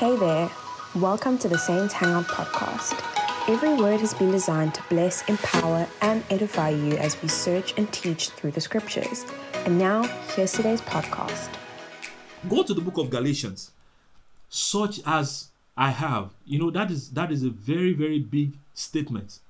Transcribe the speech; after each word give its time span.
Hey 0.00 0.16
there, 0.16 0.50
welcome 0.94 1.36
to 1.36 1.46
the 1.46 1.58
Saints 1.58 1.92
Hangout 1.92 2.24
podcast. 2.24 2.98
Every 3.50 3.74
word 3.74 4.00
has 4.00 4.14
been 4.14 4.30
designed 4.30 4.72
to 4.76 4.82
bless, 4.88 5.28
empower, 5.28 5.86
and 6.00 6.24
edify 6.30 6.70
you 6.70 6.96
as 6.96 7.20
we 7.20 7.28
search 7.28 7.74
and 7.76 7.92
teach 7.92 8.30
through 8.30 8.52
the 8.52 8.62
scriptures. 8.62 9.26
And 9.66 9.78
now, 9.78 10.04
here's 10.34 10.52
today's 10.52 10.80
podcast. 10.80 11.50
Go 12.48 12.62
to 12.62 12.72
the 12.72 12.80
book 12.80 12.96
of 12.96 13.10
Galatians, 13.10 13.72
such 14.48 15.00
as 15.04 15.48
I 15.76 15.90
have. 15.90 16.30
You 16.46 16.60
know, 16.60 16.70
that 16.70 16.90
is 16.90 17.10
that 17.10 17.30
is 17.30 17.42
a 17.42 17.50
very, 17.50 17.92
very 17.92 18.20
big 18.20 18.56
statement. 18.72 19.40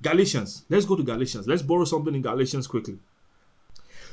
Galatians. 0.00 0.64
Let's 0.70 0.86
go 0.86 0.96
to 0.96 1.02
Galatians. 1.02 1.46
Let's 1.46 1.60
borrow 1.60 1.84
something 1.84 2.14
in 2.14 2.22
Galatians 2.22 2.66
quickly. 2.66 2.96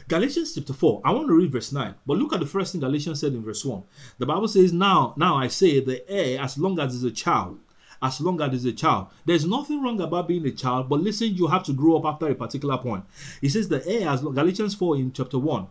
Galatians 0.09 0.55
chapter 0.55 0.73
4. 0.73 1.01
I 1.05 1.11
want 1.11 1.27
to 1.27 1.35
read 1.35 1.51
verse 1.51 1.71
9. 1.71 1.93
But 2.03 2.17
look 2.17 2.33
at 2.33 2.39
the 2.39 2.45
first 2.47 2.71
thing 2.71 2.81
Galatians 2.81 3.19
said 3.19 3.33
in 3.33 3.43
verse 3.43 3.63
1. 3.63 3.83
The 4.17 4.25
Bible 4.25 4.47
says, 4.47 4.73
Now, 4.73 5.13
now 5.17 5.37
I 5.37 5.49
say 5.49 5.79
the 5.81 6.03
heir, 6.09 6.41
as 6.41 6.57
long 6.57 6.79
as 6.79 6.95
is 6.95 7.03
a 7.03 7.11
child, 7.11 7.59
as 8.01 8.19
long 8.19 8.41
as 8.41 8.51
is 8.55 8.65
a 8.65 8.73
child. 8.73 9.09
There's 9.25 9.45
nothing 9.45 9.83
wrong 9.83 10.01
about 10.01 10.27
being 10.27 10.47
a 10.47 10.51
child, 10.51 10.89
but 10.89 10.99
listen, 10.99 11.35
you 11.35 11.45
have 11.45 11.63
to 11.65 11.73
grow 11.73 11.97
up 11.97 12.05
after 12.05 12.25
a 12.25 12.33
particular 12.33 12.79
point. 12.79 13.05
He 13.39 13.49
says 13.49 13.69
the 13.69 13.87
heir, 13.87 14.09
as 14.09 14.21
Galatians 14.21 14.73
4 14.73 14.95
in 14.95 15.11
chapter 15.13 15.37
1. 15.37 15.67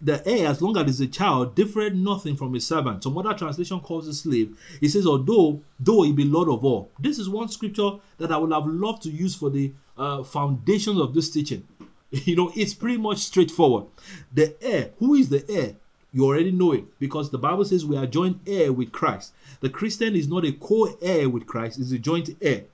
The 0.00 0.26
heir, 0.26 0.48
as 0.48 0.62
long 0.62 0.74
as 0.78 0.88
is 0.88 1.00
a 1.02 1.06
child, 1.06 1.54
differeth 1.54 1.92
nothing 1.92 2.34
from 2.34 2.54
a 2.54 2.60
servant. 2.60 3.02
Some 3.02 3.18
other 3.18 3.34
translation 3.34 3.78
calls 3.78 4.08
a 4.08 4.14
slave. 4.14 4.58
He 4.80 4.88
says, 4.88 5.06
although 5.06 5.60
though 5.78 6.00
he 6.00 6.12
be 6.12 6.24
Lord 6.24 6.48
of 6.48 6.64
all. 6.64 6.90
This 6.98 7.18
is 7.18 7.28
one 7.28 7.48
scripture 7.50 7.90
that 8.16 8.32
I 8.32 8.38
would 8.38 8.52
have 8.52 8.66
loved 8.66 9.02
to 9.02 9.10
use 9.10 9.34
for 9.34 9.50
the 9.50 9.74
uh, 9.98 10.22
foundations 10.22 10.98
of 10.98 11.14
this 11.14 11.30
teaching. 11.30 11.66
You 12.24 12.36
know, 12.36 12.52
it's 12.54 12.74
pretty 12.74 12.98
much 12.98 13.18
straightforward. 13.18 13.86
The 14.34 14.54
heir, 14.62 14.90
who 14.98 15.14
is 15.14 15.30
the 15.30 15.44
heir? 15.50 15.76
You 16.12 16.26
already 16.26 16.52
know 16.52 16.72
it 16.72 16.84
because 17.00 17.30
the 17.30 17.38
Bible 17.38 17.64
says 17.64 17.86
we 17.86 17.96
are 17.96 18.06
joint 18.06 18.38
heir 18.46 18.70
with 18.70 18.92
Christ. 18.92 19.32
The 19.60 19.70
Christian 19.70 20.14
is 20.14 20.28
not 20.28 20.44
a 20.44 20.52
co 20.52 20.94
heir 21.00 21.30
with 21.30 21.46
Christ, 21.46 21.78
is 21.78 21.90
a 21.90 21.98
joint 21.98 22.36
heir. 22.42 22.64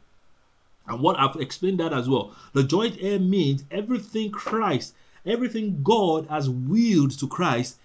And 0.88 1.00
what 1.00 1.18
I've 1.20 1.36
explained 1.36 1.78
that 1.78 1.92
as 1.92 2.08
well. 2.08 2.34
The 2.52 2.64
joint 2.64 2.98
heir 3.00 3.20
means 3.20 3.64
everything 3.70 4.32
Christ, 4.32 4.94
everything 5.24 5.82
God 5.84 6.26
has 6.26 6.50
willed 6.50 7.16
to 7.18 7.28
Christ, 7.28 7.76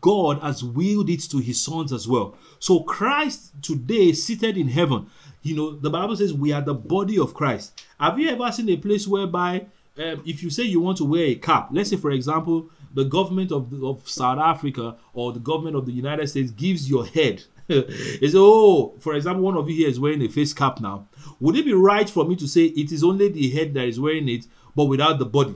God 0.00 0.40
has 0.40 0.64
willed 0.64 1.10
it 1.10 1.20
to 1.30 1.38
his 1.38 1.60
sons 1.60 1.92
as 1.92 2.08
well. 2.08 2.34
So 2.58 2.80
Christ 2.80 3.52
today 3.60 4.12
seated 4.12 4.56
in 4.56 4.68
heaven, 4.68 5.10
you 5.42 5.56
know, 5.56 5.72
the 5.72 5.90
Bible 5.90 6.16
says 6.16 6.32
we 6.32 6.52
are 6.52 6.62
the 6.62 6.74
body 6.74 7.18
of 7.18 7.34
Christ. 7.34 7.84
Have 8.00 8.18
you 8.18 8.30
ever 8.30 8.50
seen 8.50 8.68
a 8.70 8.76
place 8.76 9.06
whereby 9.06 9.66
um, 9.98 10.22
if 10.24 10.42
you 10.42 10.50
say 10.50 10.62
you 10.64 10.80
want 10.80 10.98
to 10.98 11.04
wear 11.04 11.24
a 11.24 11.34
cap, 11.34 11.68
let's 11.72 11.90
say 11.90 11.96
for 11.96 12.10
example, 12.10 12.70
the 12.94 13.04
government 13.04 13.52
of, 13.52 13.72
of 13.82 14.08
South 14.08 14.38
Africa 14.38 14.96
or 15.14 15.32
the 15.32 15.40
government 15.40 15.76
of 15.76 15.86
the 15.86 15.92
United 15.92 16.28
States 16.28 16.50
gives 16.50 16.88
your 16.88 17.06
head. 17.06 17.42
is 17.68 18.34
oh, 18.36 18.94
for 19.00 19.14
example, 19.14 19.42
one 19.42 19.56
of 19.56 19.68
you 19.68 19.76
here 19.76 19.88
is 19.88 20.00
wearing 20.00 20.22
a 20.22 20.28
face 20.28 20.52
cap 20.52 20.80
now. 20.80 21.08
Would 21.40 21.56
it 21.56 21.64
be 21.64 21.72
right 21.72 22.08
for 22.08 22.24
me 22.24 22.36
to 22.36 22.46
say 22.46 22.64
it 22.64 22.92
is 22.92 23.04
only 23.04 23.28
the 23.28 23.50
head 23.50 23.74
that 23.74 23.86
is 23.86 24.00
wearing 24.00 24.28
it, 24.28 24.46
but 24.74 24.86
without 24.86 25.18
the 25.18 25.26
body? 25.26 25.54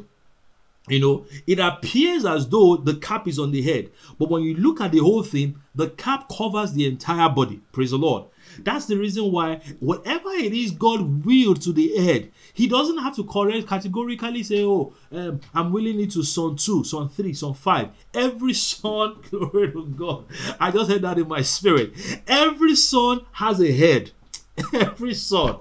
You 0.88 1.00
know, 1.00 1.26
it 1.46 1.58
appears 1.58 2.24
as 2.24 2.48
though 2.48 2.76
the 2.76 2.94
cap 2.94 3.26
is 3.26 3.38
on 3.38 3.50
the 3.50 3.62
head, 3.62 3.90
but 4.18 4.30
when 4.30 4.42
you 4.42 4.54
look 4.54 4.80
at 4.80 4.92
the 4.92 4.98
whole 4.98 5.22
thing, 5.24 5.60
the 5.74 5.90
cap 5.90 6.30
covers 6.36 6.72
the 6.72 6.86
entire 6.86 7.28
body. 7.28 7.60
Praise 7.72 7.90
the 7.90 7.98
Lord. 7.98 8.24
That's 8.60 8.86
the 8.86 8.96
reason 8.96 9.32
why 9.32 9.60
whatever 9.80 10.30
it 10.30 10.52
is 10.52 10.70
God 10.70 11.26
willed 11.26 11.60
to 11.62 11.72
the 11.72 11.96
head, 11.96 12.30
He 12.54 12.68
doesn't 12.68 12.98
have 12.98 13.16
to 13.16 13.24
correct 13.24 13.66
categorically 13.68 14.42
say, 14.44 14.64
"Oh, 14.64 14.94
um, 15.12 15.40
I'm 15.52 15.72
willing 15.72 16.00
it 16.00 16.12
to 16.12 16.22
son 16.22 16.56
two, 16.56 16.84
son 16.84 17.08
three, 17.08 17.34
son 17.34 17.54
five. 17.54 17.90
Every 18.14 18.54
son, 18.54 19.16
glory 19.30 19.72
to 19.72 19.86
God. 19.86 20.26
I 20.60 20.70
just 20.70 20.90
heard 20.90 21.02
that 21.02 21.18
in 21.18 21.28
my 21.28 21.42
spirit. 21.42 21.92
Every 22.26 22.76
son 22.76 23.26
has 23.32 23.60
a 23.60 23.72
head. 23.72 24.12
Every 24.72 25.14
son 25.14 25.58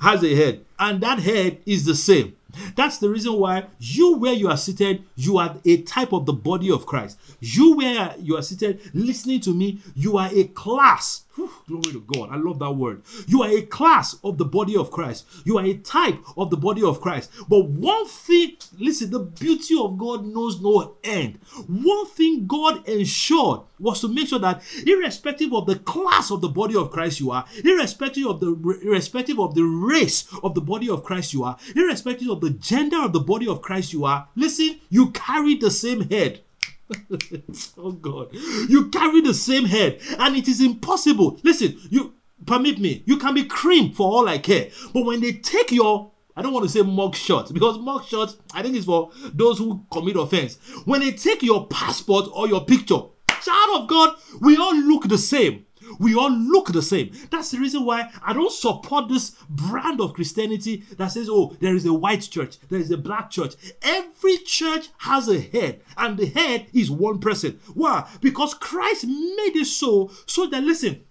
has 0.00 0.24
a 0.24 0.34
head, 0.34 0.64
and 0.78 1.00
that 1.02 1.18
head 1.20 1.58
is 1.66 1.84
the 1.84 1.94
same. 1.94 2.34
That's 2.74 2.98
the 2.98 3.10
reason 3.10 3.34
why 3.34 3.66
you, 3.78 4.16
where 4.16 4.32
you 4.32 4.48
are 4.48 4.56
seated, 4.56 5.04
you 5.16 5.38
are 5.38 5.56
a 5.64 5.82
type 5.82 6.12
of 6.12 6.26
the 6.26 6.32
body 6.32 6.70
of 6.70 6.86
Christ. 6.86 7.18
You, 7.40 7.76
where 7.76 8.14
you 8.18 8.36
are 8.36 8.42
seated, 8.42 8.80
listening 8.94 9.40
to 9.40 9.54
me, 9.54 9.80
you 9.94 10.16
are 10.16 10.30
a 10.32 10.44
class. 10.44 11.24
Glory 11.66 11.92
to 11.92 12.00
God. 12.00 12.30
I 12.30 12.36
love 12.36 12.58
that 12.58 12.72
word. 12.72 13.02
You 13.26 13.42
are 13.42 13.50
a 13.50 13.62
class 13.62 14.16
of 14.24 14.38
the 14.38 14.44
body 14.44 14.76
of 14.76 14.90
Christ. 14.90 15.26
You 15.44 15.58
are 15.58 15.64
a 15.64 15.74
type 15.74 16.18
of 16.36 16.50
the 16.50 16.56
body 16.56 16.82
of 16.82 17.00
Christ. 17.00 17.30
But 17.48 17.66
one 17.66 18.06
thing, 18.06 18.56
listen, 18.78 19.10
the 19.10 19.20
beauty 19.20 19.76
of 19.78 19.98
God 19.98 20.24
knows 20.24 20.60
no 20.60 20.96
end. 21.04 21.38
One 21.66 22.06
thing 22.06 22.46
God 22.46 22.88
ensured 22.88 23.60
was 23.78 24.00
to 24.00 24.08
make 24.08 24.28
sure 24.28 24.38
that 24.40 24.62
irrespective 24.86 25.52
of 25.52 25.66
the 25.66 25.78
class 25.80 26.30
of 26.30 26.40
the 26.40 26.48
body 26.48 26.76
of 26.76 26.90
Christ 26.90 27.20
you 27.20 27.30
are, 27.30 27.44
irrespective 27.64 28.26
of 28.26 28.40
the 28.40 28.80
irrespective 28.82 29.38
of 29.38 29.54
the 29.54 29.62
race 29.62 30.26
of 30.42 30.54
the 30.54 30.60
body 30.60 30.88
of 30.88 31.04
Christ 31.04 31.32
you 31.32 31.44
are, 31.44 31.56
irrespective 31.76 32.28
of 32.28 32.40
the 32.40 32.50
gender 32.50 33.04
of 33.04 33.12
the 33.12 33.20
body 33.20 33.46
of 33.46 33.62
Christ 33.62 33.92
you 33.92 34.04
are, 34.04 34.28
listen, 34.34 34.80
you 34.88 35.10
carry 35.10 35.56
the 35.56 35.70
same 35.70 36.08
head. 36.08 36.40
oh 37.78 37.92
God. 37.92 38.32
You 38.68 38.88
carry 38.90 39.20
the 39.20 39.34
same 39.34 39.64
head, 39.64 40.00
and 40.18 40.36
it 40.36 40.48
is 40.48 40.60
impossible. 40.60 41.40
Listen, 41.42 41.78
you 41.90 42.14
permit 42.46 42.78
me, 42.78 43.02
you 43.06 43.18
can 43.18 43.34
be 43.34 43.44
cream 43.44 43.92
for 43.92 44.10
all 44.10 44.28
I 44.28 44.38
care. 44.38 44.70
But 44.92 45.04
when 45.04 45.20
they 45.20 45.32
take 45.32 45.72
your 45.72 46.10
I 46.38 46.42
don't 46.42 46.52
want 46.52 46.66
to 46.66 46.70
say 46.70 46.82
mug 46.82 47.16
shots 47.16 47.50
because 47.50 47.80
mug 47.80 48.04
shots, 48.04 48.36
I 48.54 48.62
think 48.62 48.76
is 48.76 48.84
for 48.84 49.10
those 49.34 49.58
who 49.58 49.84
commit 49.90 50.14
offense. 50.14 50.56
When 50.84 51.00
they 51.00 51.10
take 51.10 51.42
your 51.42 51.66
passport 51.66 52.26
or 52.32 52.46
your 52.46 52.64
picture, 52.64 53.00
child 53.42 53.82
of 53.82 53.88
God, 53.88 54.14
we 54.40 54.56
all 54.56 54.76
look 54.76 55.08
the 55.08 55.18
same. 55.18 55.66
We 55.98 56.14
all 56.14 56.30
look 56.30 56.72
the 56.72 56.82
same. 56.82 57.12
That's 57.30 57.50
the 57.50 57.58
reason 57.58 57.84
why 57.84 58.10
I 58.22 58.32
don't 58.32 58.52
support 58.52 59.08
this 59.08 59.30
brand 59.48 60.00
of 60.00 60.14
Christianity 60.14 60.84
that 60.96 61.08
says, 61.08 61.28
oh, 61.30 61.56
there 61.60 61.74
is 61.74 61.86
a 61.86 61.92
white 61.92 62.22
church, 62.22 62.58
there 62.68 62.80
is 62.80 62.90
a 62.90 62.96
black 62.96 63.30
church. 63.30 63.54
Every 63.82 64.38
church 64.38 64.88
has 64.98 65.28
a 65.28 65.40
head, 65.40 65.82
and 65.96 66.16
the 66.16 66.26
head 66.26 66.66
is 66.72 66.90
one 66.90 67.18
person. 67.18 67.58
Why? 67.74 68.08
Because 68.20 68.54
Christ 68.54 69.06
made 69.06 69.56
it 69.56 69.66
so, 69.66 70.10
so 70.26 70.46
that, 70.46 70.62
listen, 70.62 71.04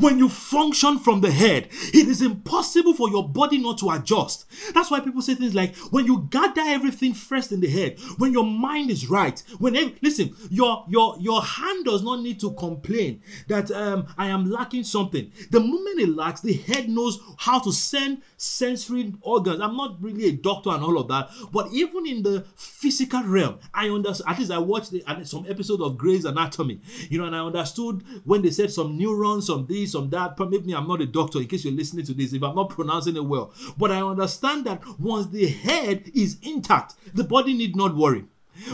when 0.00 0.18
you 0.18 0.28
function 0.28 0.98
from 0.98 1.20
the 1.20 1.30
head, 1.30 1.68
it 1.92 2.08
is 2.08 2.22
impossible 2.22 2.94
for 2.94 3.10
your 3.10 3.28
body 3.28 3.58
not 3.58 3.78
to 3.78 3.90
adjust. 3.90 4.46
That's 4.72 4.90
why 4.90 5.00
people 5.00 5.22
say 5.22 5.34
things 5.34 5.54
like 5.54 5.76
when 5.90 6.06
you 6.06 6.26
gather 6.30 6.62
everything 6.62 7.14
first 7.14 7.52
in 7.52 7.60
the 7.60 7.68
head, 7.68 7.98
when 8.18 8.32
your 8.32 8.44
mind 8.44 8.90
is 8.90 9.08
right, 9.08 9.42
when 9.58 9.74
listen, 10.02 10.34
your 10.50 10.84
your 10.88 11.16
your 11.18 11.42
hand 11.42 11.84
does 11.84 12.02
not 12.02 12.20
need 12.20 12.40
to 12.40 12.52
complain 12.52 13.22
that 13.48 13.70
um, 13.70 14.06
I 14.16 14.28
am 14.28 14.50
lacking 14.50 14.84
something. 14.84 15.32
The 15.50 15.60
moment 15.60 16.00
it 16.00 16.08
lacks, 16.08 16.40
the 16.40 16.54
head 16.54 16.88
knows 16.88 17.18
how 17.38 17.58
to 17.60 17.72
send 17.72 18.22
sensory 18.36 19.12
organs. 19.20 19.60
I'm 19.60 19.76
not 19.76 20.00
really 20.00 20.26
a 20.26 20.32
doctor 20.32 20.70
and 20.70 20.82
all 20.82 20.98
of 20.98 21.08
that, 21.08 21.30
but 21.52 21.72
even 21.72 22.06
in 22.06 22.22
the 22.22 22.44
physical 22.56 23.22
realm, 23.22 23.58
I 23.72 23.88
understand. 23.88 24.30
At 24.30 24.38
least 24.38 24.50
I 24.52 24.58
watched 24.58 24.90
the, 24.90 25.02
some 25.24 25.46
episode 25.48 25.80
of 25.80 25.98
Grey's 25.98 26.24
Anatomy, 26.24 26.80
you 27.08 27.18
know, 27.18 27.24
and 27.24 27.34
I 27.34 27.40
understood 27.40 28.04
when 28.24 28.42
they 28.42 28.50
said 28.50 28.70
some 28.70 28.96
neurons, 28.96 29.46
some 29.46 29.63
this, 29.66 29.92
some 29.92 30.10
that. 30.10 30.36
Permit 30.36 30.66
me, 30.66 30.74
I'm 30.74 30.88
not 30.88 31.00
a 31.00 31.06
doctor 31.06 31.40
in 31.40 31.46
case 31.46 31.64
you're 31.64 31.74
listening 31.74 32.04
to 32.06 32.14
this, 32.14 32.32
if 32.32 32.42
I'm 32.42 32.54
not 32.54 32.70
pronouncing 32.70 33.16
it 33.16 33.24
well. 33.24 33.52
But 33.76 33.90
I 33.90 34.02
understand 34.02 34.64
that 34.66 34.82
once 34.98 35.26
the 35.26 35.46
head 35.46 36.10
is 36.14 36.38
intact, 36.42 36.94
the 37.14 37.24
body 37.24 37.54
need 37.54 37.76
not 37.76 37.96
worry. 37.96 38.24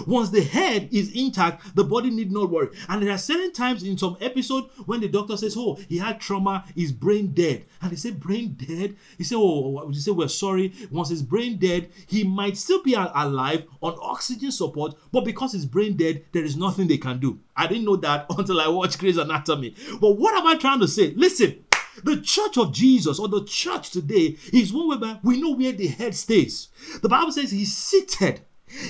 Once 0.07 0.31
the 0.31 0.43
head 0.43 0.89
is 0.93 1.13
intact, 1.13 1.75
the 1.75 1.85
body 1.85 2.11
need 2.11 2.31
not 2.31 2.51
worry. 2.51 2.69
And 2.89 3.03
there 3.03 3.13
are 3.13 3.19
certain 3.19 3.53
times 3.53 3.83
in 3.83 3.99
some 3.99 4.17
episode 4.21 4.65
when 4.87 5.01
the 5.01 5.09
doctor 5.09 5.37
says, 5.37 5.55
"Oh, 5.57 5.79
he 5.89 5.99
had 5.99 6.21
trauma, 6.21 6.65
his 6.75 6.93
brain 6.93 7.29
dead," 7.29 7.67
and 7.81 7.91
they 7.91 7.97
say, 7.97 8.11
"Brain 8.11 8.57
dead." 8.59 8.97
He 9.19 9.25
say, 9.25 9.37
"Oh, 9.37 9.41
oh, 9.41 9.83
oh 9.85 9.89
you 9.89 9.95
say 9.95 10.11
we're 10.11 10.29
sorry." 10.29 10.73
Once 10.91 11.09
his 11.09 11.23
brain 11.23 11.59
dead, 11.59 11.91
he 12.07 12.25
might 12.25 12.57
still 12.57 12.83
be 12.83 12.95
alive 12.95 13.65
on 13.81 13.97
oxygen 14.01 14.53
support, 14.53 14.95
but 15.13 15.25
because 15.25 15.53
his 15.53 15.67
brain 15.67 15.97
dead, 15.97 16.25
there 16.33 16.45
is 16.45 16.57
nothing 16.57 16.87
they 16.87 16.99
can 16.99 17.19
do. 17.19 17.39
I 17.57 17.67
didn't 17.67 17.85
know 17.85 17.97
that 17.97 18.27
until 18.39 18.61
I 18.61 18.69
watched 18.69 18.99
Grey's 18.99 19.19
Anatomy. 19.19 19.75
But 20.01 20.13
what 20.13 20.35
am 20.35 20.47
I 20.47 20.57
trying 20.57 20.81
to 20.81 20.89
say? 20.89 21.13
Listen. 21.17 21.65
The 22.05 22.21
church 22.21 22.57
of 22.57 22.73
Jesus 22.73 23.19
or 23.19 23.29
the 23.29 23.45
church 23.45 23.91
today 23.91 24.37
is 24.53 24.73
one 24.73 25.01
where 25.01 25.21
we 25.23 25.41
know 25.41 25.51
where 25.51 25.73
the 25.73 25.89
head 25.89 26.15
stays. 26.15 26.69
The 27.03 27.09
Bible 27.09 27.33
says 27.33 27.51
he's 27.51 27.77
seated 27.77 28.41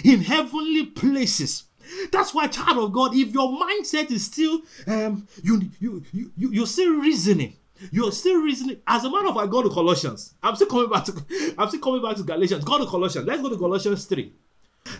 in 0.04 0.22
heavenly 0.22 0.86
places. 0.86 1.64
That's 2.12 2.32
why, 2.32 2.46
child 2.46 2.78
of 2.78 2.92
God, 2.92 3.14
if 3.14 3.32
your 3.32 3.48
mindset 3.48 4.10
is 4.10 4.24
still 4.24 4.62
um, 4.86 5.26
you, 5.42 5.62
you 5.80 6.04
you 6.12 6.32
you 6.36 6.50
you're 6.52 6.66
still 6.66 6.94
reasoning. 7.00 7.56
You're 7.90 8.12
still 8.12 8.42
reasoning. 8.42 8.76
As 8.86 9.04
a 9.04 9.10
matter 9.10 9.28
of 9.28 9.36
fact, 9.36 9.50
go 9.50 9.62
to 9.62 9.70
Colossians. 9.70 10.34
I'm 10.42 10.54
still 10.54 10.68
coming 10.68 10.90
back 10.90 11.04
to 11.06 11.54
I'm 11.58 11.68
still 11.68 11.80
coming 11.80 12.02
back 12.02 12.16
to 12.16 12.22
Galatians. 12.22 12.64
Go 12.64 12.78
to 12.78 12.86
Colossians. 12.86 13.26
Let's 13.26 13.42
go 13.42 13.48
to 13.48 13.56
Colossians 13.56 14.04
3. 14.04 14.32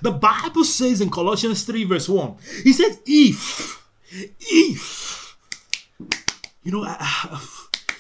The 0.02 0.12
Bible 0.12 0.64
says 0.64 1.00
in 1.00 1.10
Colossians 1.10 1.64
3, 1.64 1.84
verse 1.84 2.08
1, 2.08 2.36
he 2.64 2.72
says, 2.72 3.00
if, 3.06 3.86
if, 4.40 5.36
you 6.62 6.72
know, 6.72 6.84
uh, 6.86 7.38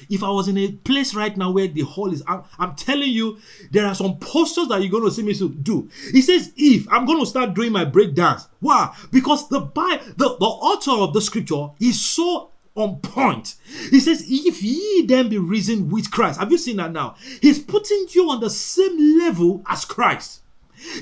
if 0.08 0.22
I 0.22 0.30
was 0.30 0.48
in 0.48 0.58
a 0.58 0.72
place 0.72 1.14
right 1.14 1.36
now 1.36 1.50
where 1.50 1.68
the 1.68 1.82
hall 1.82 2.12
is, 2.12 2.22
I'm, 2.26 2.42
I'm 2.58 2.74
telling 2.74 3.10
you, 3.10 3.38
there 3.70 3.86
are 3.86 3.94
some 3.94 4.18
posters 4.18 4.68
that 4.68 4.80
you're 4.80 4.90
going 4.90 5.04
to 5.04 5.10
see 5.10 5.22
me 5.22 5.34
do. 5.62 5.88
He 6.12 6.22
says, 6.22 6.52
if 6.56 6.86
I'm 6.90 7.06
going 7.06 7.20
to 7.20 7.26
start 7.26 7.54
doing 7.54 7.72
my 7.72 7.84
break 7.84 8.14
dance. 8.14 8.48
Why? 8.60 8.94
Because 9.10 9.48
the, 9.48 9.60
by 9.60 10.00
the, 10.16 10.36
the 10.38 10.46
author 10.46 10.92
of 10.92 11.12
the 11.12 11.20
scripture 11.20 11.68
is 11.80 12.00
so 12.00 12.50
on 12.74 13.00
point. 13.00 13.56
He 13.90 14.00
says, 14.00 14.24
If 14.26 14.62
ye 14.62 15.04
then 15.06 15.28
be 15.28 15.38
risen 15.38 15.90
with 15.90 16.10
Christ. 16.10 16.38
Have 16.38 16.52
you 16.52 16.58
seen 16.58 16.76
that 16.76 16.92
now? 16.92 17.16
He's 17.40 17.58
putting 17.58 18.06
you 18.10 18.30
on 18.30 18.40
the 18.40 18.50
same 18.50 19.18
level 19.18 19.62
as 19.66 19.84
Christ. 19.84 20.39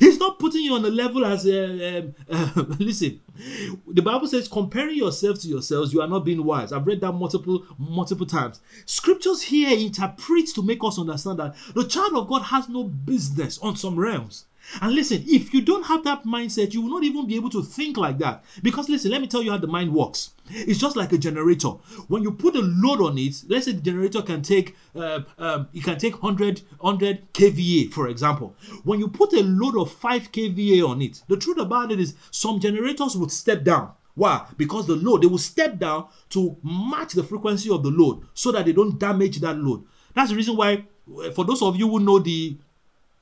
He's 0.01 0.19
not 0.19 0.39
putting 0.39 0.63
you 0.63 0.75
on 0.75 0.83
the 0.83 0.91
level 0.91 1.25
as 1.25 1.47
uh, 1.47 2.03
um, 2.29 2.77
listen. 2.81 3.21
The 3.87 4.03
Bible 4.03 4.27
says, 4.27 4.49
comparing 4.49 4.97
yourself 4.97 5.41
to 5.41 5.49
yourselves, 5.49 5.93
you 5.93 6.01
are 6.01 6.09
not 6.09 6.25
being 6.25 6.45
wise. 6.45 6.73
I've 6.73 6.87
read 6.87 7.01
that 7.03 7.13
multiple 7.13 7.65
multiple 7.79 8.27
times. 8.27 8.61
Scriptures 8.87 9.43
here 9.43 9.77
interpret 9.77 10.49
to 10.55 10.63
make 10.63 10.83
us 10.83 10.99
understand 10.99 11.39
that 11.39 11.55
the 11.75 11.85
child 11.85 12.15
of 12.15 12.29
God 12.29 12.43
has 12.43 12.69
no 12.69 12.85
business 12.85 13.59
on 13.59 13.77
some 13.77 13.99
realms. 13.99 14.47
And 14.81 14.95
listen, 14.95 15.25
if 15.27 15.55
you 15.55 15.63
don't 15.63 15.85
have 15.85 16.05
that 16.05 16.25
mindset, 16.25 16.75
you 16.75 16.83
will 16.83 16.91
not 16.91 17.05
even 17.05 17.27
be 17.27 17.37
able 17.37 17.51
to 17.51 17.63
think 17.63 17.97
like 17.97 18.19
that. 18.19 18.45
Because 18.63 18.89
listen, 18.89 19.11
let 19.11 19.21
me 19.21 19.27
tell 19.27 19.43
you 19.43 19.51
how 19.51 19.59
the 19.59 19.67
mind 19.67 19.93
works. 19.93 20.33
It's 20.51 20.79
just 20.79 20.97
like 20.97 21.13
a 21.13 21.19
generator. 21.19 21.69
When 22.09 22.23
you 22.23 22.33
put 22.33 22.55
a 22.55 22.61
load 22.61 23.01
on 23.01 23.19
it, 23.19 23.45
let's 23.49 23.67
say 23.67 23.73
the 23.73 23.81
generator 23.81 24.23
can 24.23 24.43
take 24.43 24.77
uh, 24.95 25.21
um, 25.39 25.69
it 25.73 25.85
can 25.85 25.99
take 25.99 26.23
100 26.23 26.63
100 26.79 27.33
kVA, 27.33 27.93
for 27.93 28.09
example. 28.09 28.55
When 28.85 28.99
you 28.99 29.09
put 29.09 29.33
a 29.33 29.43
load 29.43 29.77
of 29.77 29.93
5 29.93 30.33
kVA 30.33 30.89
on 30.89 31.03
it, 31.03 31.23
the 31.29 31.37
truth 31.37 31.59
about 31.59 31.93
it 31.93 32.01
is 32.01 32.15
some 32.31 32.61
generators 32.61 33.17
would 33.17 33.31
step 33.31 33.65
down. 33.65 33.93
Why? 34.15 34.47
Because 34.57 34.87
the 34.87 34.97
load, 34.97 35.23
they 35.23 35.29
will 35.29 35.39
step 35.39 35.79
down 35.79 36.09
to 36.31 36.57
match 36.65 37.13
the 37.13 37.23
frequency 37.23 37.71
of 37.71 37.85
the 37.85 37.91
load 37.91 38.27
so 38.35 38.51
that 38.51 38.67
they 38.67 38.73
don't 38.73 38.99
damage 38.99 39.39
that 39.41 39.57
load. 39.57 39.85
That's 40.13 40.31
the 40.31 40.37
reason 40.37 40.57
why, 40.57 40.85
for 41.35 41.45
those 41.45 41.63
of 41.63 41.77
you 41.77 41.89
who 41.89 42.01
know 42.01 42.19
the 42.19 42.59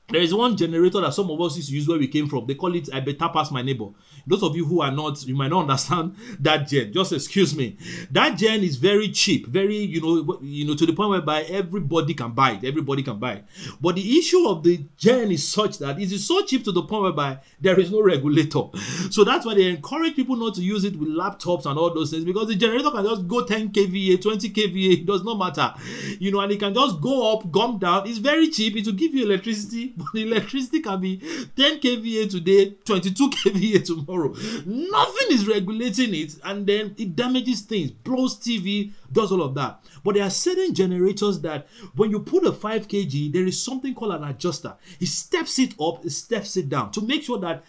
there 0.09 0.21
is 0.21 0.33
one 0.33 0.55
generator 0.55 1.01
that 1.01 1.13
some 1.13 1.29
of 1.29 1.41
us 1.41 1.57
used 1.57 1.67
to 1.67 1.75
use 1.75 1.85
where 1.85 1.99
we 1.99 2.07
came 2.07 2.29
from. 2.29 2.47
They 2.47 2.55
call 2.55 2.73
it 2.75 2.87
I 2.93 3.01
better 3.01 3.27
pass 3.27 3.51
my 3.51 3.61
neighbor. 3.61 3.89
Those 4.25 4.41
of 4.41 4.55
you 4.55 4.65
who 4.65 4.79
are 4.79 4.91
not, 4.91 5.21
you 5.25 5.35
might 5.35 5.49
not 5.49 5.61
understand 5.63 6.15
that 6.39 6.69
gen. 6.69 6.93
Just 6.93 7.11
excuse 7.11 7.53
me. 7.53 7.75
That 8.11 8.37
gen 8.37 8.63
is 8.63 8.77
very 8.77 9.09
cheap, 9.09 9.47
very, 9.47 9.75
you 9.75 9.99
know, 9.99 10.39
you 10.41 10.65
know, 10.65 10.75
to 10.75 10.85
the 10.85 10.93
point 10.93 11.09
whereby 11.09 11.41
everybody 11.43 12.13
can 12.13 12.31
buy 12.31 12.51
it. 12.51 12.63
Everybody 12.63 13.03
can 13.03 13.19
buy 13.19 13.33
it. 13.33 13.45
But 13.81 13.95
the 13.95 14.17
issue 14.17 14.47
of 14.47 14.63
the 14.63 14.85
gen 14.95 15.29
is 15.29 15.45
such 15.45 15.77
that 15.79 15.99
it 15.99 16.09
is 16.09 16.25
so 16.25 16.41
cheap 16.43 16.63
to 16.63 16.71
the 16.71 16.83
point 16.83 17.03
whereby 17.03 17.39
there 17.59 17.77
is 17.77 17.91
no 17.91 18.01
regulator. 18.01 18.63
So 19.09 19.23
that's 19.23 19.45
why 19.45 19.55
they 19.55 19.69
encourage 19.69 20.15
people 20.15 20.35
not 20.35 20.55
to 20.55 20.61
use 20.61 20.83
it 20.83 20.95
with 20.95 21.09
laptops 21.09 21.65
and 21.65 21.79
all 21.79 21.93
those 21.93 22.11
things 22.11 22.25
because 22.25 22.47
the 22.47 22.55
generator 22.55 22.91
can 22.91 23.05
just 23.05 23.27
go 23.27 23.43
10 23.43 23.69
kVA, 23.69 24.21
20 24.21 24.49
kVA, 24.49 24.93
it 24.99 25.05
does 25.05 25.23
not 25.23 25.37
matter. 25.37 25.73
You 26.19 26.31
know, 26.31 26.41
and 26.41 26.51
it 26.51 26.59
can 26.59 26.73
just 26.73 26.99
go 27.01 27.33
up, 27.33 27.51
come 27.53 27.79
down. 27.79 28.07
It's 28.07 28.17
very 28.17 28.49
cheap. 28.49 28.75
It 28.75 28.85
will 28.85 28.93
give 28.93 29.13
you 29.13 29.25
electricity 29.25 29.93
but 29.97 30.07
electricity 30.13 30.79
can 30.81 31.01
be 31.01 31.17
10 31.55 31.79
kVA 31.79 32.29
today, 32.29 32.75
22 32.85 33.29
kVA 33.29 33.83
tomorrow. 33.85 34.33
Nothing 34.65 35.27
is 35.31 35.47
regulating 35.47 36.13
it, 36.13 36.35
and 36.43 36.65
then 36.65 36.95
it 36.97 37.15
damages 37.15 37.61
things, 37.61 37.91
blows 37.91 38.37
TV, 38.37 38.91
does 39.11 39.31
all 39.31 39.41
of 39.41 39.55
that. 39.55 39.83
But 40.03 40.15
there 40.15 40.23
are 40.23 40.29
certain 40.29 40.73
generators 40.73 41.39
that 41.41 41.67
when 41.95 42.11
you 42.11 42.19
put 42.19 42.45
a 42.45 42.51
5 42.51 42.87
kg, 42.87 43.33
there 43.33 43.45
is 43.45 43.61
something 43.61 43.93
called 43.93 44.13
an 44.13 44.23
adjuster. 44.23 44.75
It 44.99 45.07
steps 45.07 45.59
it 45.59 45.73
up, 45.81 46.05
it 46.05 46.11
steps 46.11 46.57
it 46.57 46.69
down 46.69 46.91
to 46.91 47.01
make 47.01 47.23
sure 47.23 47.39
that 47.39 47.63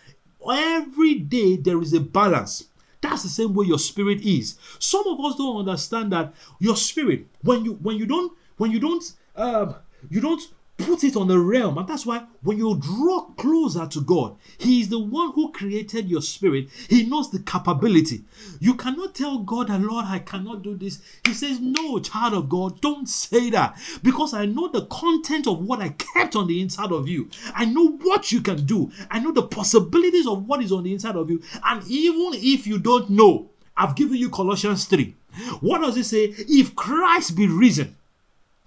every 0.49 1.15
day 1.15 1.57
there 1.57 1.81
is 1.81 1.93
a 1.93 2.01
balance. 2.01 2.65
That's 3.01 3.23
the 3.23 3.29
same 3.29 3.55
way 3.55 3.67
your 3.67 3.79
spirit 3.79 4.23
is. 4.23 4.59
Some 4.79 5.07
of 5.07 5.21
us 5.25 5.37
don't 5.37 5.59
understand 5.59 6.13
that 6.13 6.35
your 6.59 6.77
spirit, 6.77 7.27
when 7.43 7.65
you 7.65 7.75
when 7.75 7.97
you 7.97 8.07
don't 8.07 8.37
when 8.57 8.71
you 8.73 8.81
don't 8.81 9.13
um 9.37 9.77
you 10.11 10.21
don't 10.21 10.43
put 10.79 11.05
it 11.05 11.17
on 11.17 11.29
the 11.29 11.39
realm. 11.39 11.77
And 11.77 11.87
that's 11.87 12.07
why 12.07 12.25
when 12.43 12.57
you 12.57 12.77
draw 12.81 13.23
closer 13.37 13.87
to 13.87 14.01
God, 14.01 14.37
He 14.57 14.81
is 14.81 14.89
the 14.89 14.99
one 14.99 15.33
who 15.33 15.53
created 15.53 16.09
your 16.09 16.23
spirit. 16.23 16.69
He 16.89 17.05
knows 17.05 17.31
the 17.31 17.41
capability. 17.41 18.23
You 18.61 18.75
cannot 18.75 19.15
tell 19.15 19.39
God, 19.39 19.69
Lord, 19.69 20.07
I 20.07 20.21
cannot 20.21 20.63
do 20.63 20.77
this. 20.77 21.01
He 21.27 21.35
says, 21.35 21.61
No, 21.61 21.99
child 21.99 22.35
of 22.35 22.49
God, 22.49 22.81
don't 22.81 23.09
say 23.09 23.51
that. 23.51 23.79
Because 24.03 24.33
I 24.33 24.47
know 24.47 24.69
the 24.69 24.87
content 24.87 25.47
of 25.47 25.65
what 25.65 25.81
I 25.81 25.91
kept 25.91 26.37
on 26.37 26.47
the 26.47 26.61
inside 26.61 26.93
of 26.93 27.09
you. 27.09 27.29
I 27.55 27.65
know 27.65 27.89
what 27.89 28.33
you 28.33 28.41
can 28.41 28.65
do. 28.65 28.91
I 29.11 29.19
know 29.19 29.33
the 29.33 29.43
possibilities 29.43 30.27
of 30.27 30.47
what 30.47 30.63
is 30.63 30.73
on 30.73 30.85
the 30.85 30.93
inside 30.93 31.17
of 31.17 31.29
you. 31.29 31.43
And 31.65 31.85
even 31.89 32.31
if 32.35 32.67
you 32.67 32.79
don't 32.79 33.11
know, 33.11 33.51
I've 33.77 33.95
given 33.95 34.17
you 34.17 34.31
Colossians 34.31 34.87
3. 34.87 35.15
What 35.61 35.81
does 35.81 35.97
it 35.97 36.05
say? 36.05 36.35
If 36.37 36.75
Christ 36.75 37.37
be 37.37 37.47
risen, 37.47 37.95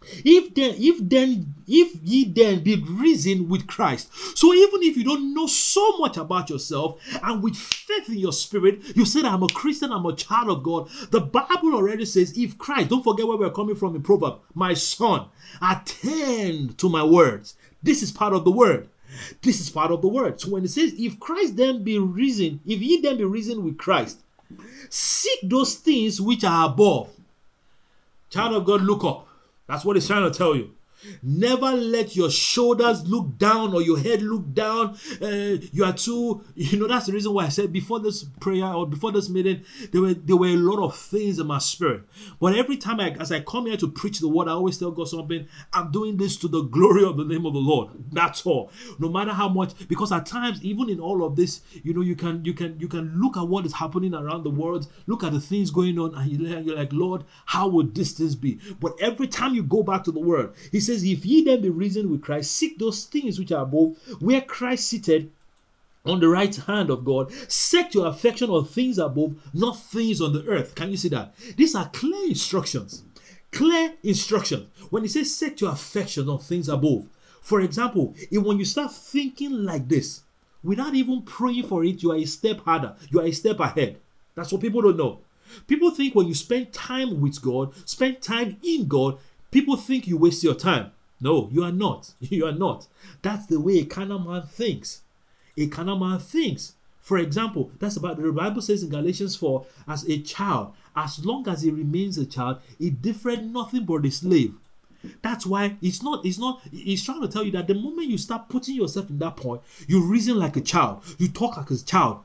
if 0.04 0.54
then 0.56 0.74
if 0.78 0.98
then 1.00 1.54
if 1.68 1.96
ye 2.02 2.26
then 2.26 2.64
be 2.64 2.76
risen 2.90 3.48
with 3.48 3.68
christ 3.68 4.10
so 4.36 4.52
even 4.54 4.82
if 4.82 4.98
you 4.98 5.04
don't 5.04 5.34
know 5.34 5.46
so 5.46 5.98
much 5.98 6.18
about 6.18 6.50
yourself 6.50 7.00
and 7.22 7.44
with 7.44 7.56
faith 7.56 8.10
in 8.10 8.18
your 8.18 8.34
spirit 8.34 8.82
you 8.96 9.06
said 9.06 9.26
i'm 9.26 9.44
a 9.44 9.48
christian 9.50 9.92
i'm 9.92 10.06
a 10.06 10.16
child 10.16 10.50
of 10.50 10.64
god. 10.64 10.90
The 11.12 11.22
bible 11.22 11.76
already 11.76 12.06
says 12.06 12.36
if 12.36 12.58
christ 12.58 12.90
don't 12.90 13.04
forget 13.04 13.28
where 13.28 13.38
we're 13.38 13.52
coming 13.52 13.76
from 13.76 13.96
in 13.96 14.02
proverb 14.02 14.40
my 14.56 14.74
son 14.74 15.28
attend 15.62 16.78
to 16.80 16.90
my 16.90 17.04
words. 17.04 17.56
This 17.84 18.02
is 18.04 18.12
part 18.12 18.34
of 18.34 18.44
the 18.44 18.52
word. 18.52 18.90
This 19.42 19.60
is 19.60 19.70
part 19.70 19.92
of 19.92 20.02
the 20.02 20.08
word. 20.08 20.40
So 20.40 20.50
when 20.52 20.64
it 20.64 20.70
says 20.70 20.94
if 20.98 21.20
christ 21.20 21.58
then 21.58 21.84
be 21.84 22.00
risen 22.00 22.60
if 22.66 22.82
ye 22.82 23.02
then 23.02 23.18
be 23.18 23.26
risen 23.26 23.64
with 23.64 23.78
christ 23.78 24.20
seek 24.90 25.40
those 25.44 25.76
things 25.76 26.20
which 26.20 26.44
are 26.44 26.70
above. 26.70 27.10
Child 28.32 28.56
of 28.56 28.66
god 28.66 28.82
look 28.82 29.04
up 29.04 29.28
that's 29.72 29.86
what 29.86 29.96
he's 29.96 30.06
trying 30.06 30.30
to 30.30 30.38
tell 30.38 30.56
you. 30.56 30.72
Never 31.24 31.72
let 31.72 32.16
your 32.16 32.30
shoulders 32.30 33.08
look 33.08 33.38
down 33.38 33.74
or 33.74 33.82
your 33.82 34.00
head 34.00 34.22
look 34.22 34.54
down. 34.54 34.98
Uh, 35.22 35.58
you 35.72 35.84
are 35.84 35.94
too, 35.94 36.44
you 36.56 36.80
know, 36.80 36.88
that's 36.88 37.08
the 37.08 37.14
reason 37.14 37.34
why 37.34 37.46
I 37.46 37.50
said 37.50 37.72
before 37.72 38.00
this 38.00 38.24
prayer 38.40 38.66
or 38.66 38.88
before 38.88 39.12
this 39.12 39.30
meeting, 39.30 39.64
there 39.92 40.02
were 40.02 40.14
there 40.14 40.38
were 40.38 40.48
a 40.48 40.58
lot 40.58 40.84
of 40.84 40.96
things 40.96 41.40
in 41.40 41.48
my 41.48 41.60
spirit. 41.60 42.04
But 42.40 42.56
every 42.56 42.78
time 42.78 43.00
I 43.00 43.12
as 43.12 43.32
I 43.32 43.42
come 43.42 43.66
here 43.66 43.78
to 43.78 43.88
preach 43.88 44.20
the 44.20 44.28
word, 44.28 44.48
I 44.48 44.52
always 44.52 44.78
tell 44.78 44.92
God 44.92 45.08
something, 45.08 45.48
I'm 45.74 45.92
doing 45.92 46.18
this 46.18 46.38
to 46.38 46.48
the 46.48 46.64
glory 46.64 47.04
of 47.04 47.18
the 47.18 47.26
name 47.26 47.46
of 47.46 47.54
the 47.54 47.60
Lord. 47.60 47.90
That's 48.12 48.46
all. 48.46 48.72
No 49.00 49.10
matter 49.10 49.32
how 49.32 49.50
much, 49.50 49.88
because 49.88 50.12
at 50.12 50.26
times, 50.26 50.64
even 50.64 50.90
in 50.90 51.00
all 51.00 51.24
of 51.24 51.36
this, 51.36 51.62
you 51.84 51.94
know, 51.94 52.02
you 52.02 52.16
can 52.16 52.44
you 52.46 52.54
can 52.54 52.80
you 52.80 52.88
can 52.88 53.20
look 53.20 53.38
at 53.38 53.48
what 53.48 53.66
is 53.66 53.74
happening 53.74 54.14
around 54.14 54.44
the 54.44 54.50
world, 54.50 54.88
look 55.08 55.24
at 55.24 55.32
the 55.32 55.40
things 55.42 55.72
going 55.72 55.98
on, 56.00 56.14
and 56.16 56.66
you're 56.66 56.76
like, 56.76 56.94
Lord, 56.94 57.24
how 57.46 57.68
would 57.68 57.96
this 57.96 58.14
this 58.14 58.36
be? 58.36 58.60
But 58.80 59.00
every 59.00 59.28
time 59.28 59.56
you 59.56 59.64
go 59.64 59.84
back 59.84 60.04
to 60.06 60.12
the 60.12 60.20
word, 60.20 60.54
he 60.72 60.80
says 60.80 60.91
says, 60.92 61.04
If 61.04 61.26
ye 61.26 61.44
then 61.44 61.62
be 61.62 61.70
risen 61.70 62.10
with 62.10 62.22
Christ, 62.22 62.52
seek 62.52 62.78
those 62.78 63.06
things 63.06 63.40
which 63.40 63.52
are 63.52 63.64
above, 63.64 63.98
where 64.20 64.42
Christ 64.42 64.88
seated 64.88 65.32
on 66.06 66.20
the 66.20 66.28
right 66.28 66.56
hand 66.56 66.90
of 66.90 67.06
God. 67.06 67.32
Set 67.48 67.94
your 67.94 68.08
affection 68.08 68.50
on 68.50 68.66
things 68.66 68.98
above, 68.98 69.36
not 69.54 69.80
things 69.80 70.22
on 70.22 70.34
the 70.34 70.46
earth. 70.48 70.76
Can 70.76 70.90
you 70.90 70.98
see 70.98 71.10
that? 71.10 71.36
These 71.58 71.76
are 71.76 71.90
clear 71.90 72.28
instructions. 72.28 73.04
Clear 73.52 73.94
instructions. 74.04 74.68
When 74.90 75.04
he 75.04 75.10
says 75.10 75.34
set 75.34 75.62
your 75.62 75.72
affection 75.72 76.30
on 76.30 76.40
things 76.40 76.70
above, 76.70 77.06
for 77.42 77.62
example, 77.62 78.14
if 78.30 78.42
when 78.44 78.60
you 78.60 78.66
start 78.66 78.94
thinking 78.94 79.64
like 79.64 79.88
this, 79.88 80.22
without 80.64 80.96
even 80.96 81.24
praying 81.24 81.68
for 81.68 81.84
it, 81.84 82.02
you 82.04 82.12
are 82.12 82.18
a 82.18 82.26
step 82.26 82.62
harder, 82.62 82.96
you 83.10 83.20
are 83.20 83.26
a 83.26 83.32
step 83.32 83.60
ahead. 83.60 83.98
That's 84.36 84.52
what 84.52 84.62
people 84.62 84.82
don't 84.82 84.98
know. 84.98 85.20
People 85.68 85.92
think 85.92 86.16
when 86.16 86.28
you 86.28 86.34
spend 86.34 86.72
time 86.72 87.20
with 87.20 87.42
God, 87.42 87.74
spend 87.86 88.22
time 88.22 88.58
in 88.64 88.88
God, 88.88 89.18
People 89.52 89.76
think 89.76 90.08
you 90.08 90.18
waste 90.18 90.44
your 90.44 90.56
time. 90.56 90.92
No, 91.20 91.50
you 91.52 91.64
are 91.64 91.72
not. 91.72 92.14
You 92.22 92.46
are 92.46 92.54
not. 92.54 92.88
That's 93.22 93.46
the 93.46 93.60
way 93.60 93.80
a 93.80 93.86
carnal 93.86 94.20
man 94.20 94.44
thinks. 94.44 95.02
A 95.58 95.68
carnal 95.68 96.00
man 96.00 96.20
thinks. 96.20 96.74
For 97.02 97.18
example, 97.18 97.72
that's 97.80 97.98
about 97.98 98.22
the 98.22 98.32
Bible 98.32 98.62
says 98.62 98.84
in 98.84 98.90
Galatians 98.90 99.36
4 99.36 99.66
as 99.88 100.08
a 100.08 100.20
child, 100.22 100.74
as 100.96 101.26
long 101.26 101.48
as 101.48 101.64
he 101.64 101.72
remains 101.72 102.18
a 102.18 102.26
child, 102.26 102.60
he 102.78 102.90
different 102.90 103.52
nothing 103.52 103.86
but 103.86 104.06
a 104.06 104.12
slave. 104.12 104.54
That's 105.24 105.46
why 105.46 105.78
it's 105.82 106.04
not, 106.04 106.26
it's 106.26 106.38
not, 106.38 106.62
he's 106.72 107.04
trying 107.04 107.22
to 107.22 107.28
tell 107.28 107.44
you 107.44 107.52
that 107.54 107.68
the 107.68 107.74
moment 107.74 108.08
you 108.08 108.18
start 108.20 108.50
putting 108.50 108.76
yourself 108.76 109.10
in 109.10 109.18
that 109.20 109.36
point, 109.36 109.62
you 109.88 110.04
reason 110.04 110.38
like 110.38 110.58
a 110.58 110.62
child, 110.62 111.04
you 111.18 111.28
talk 111.28 111.58
like 111.58 111.72
a 111.72 111.78
child, 111.78 112.24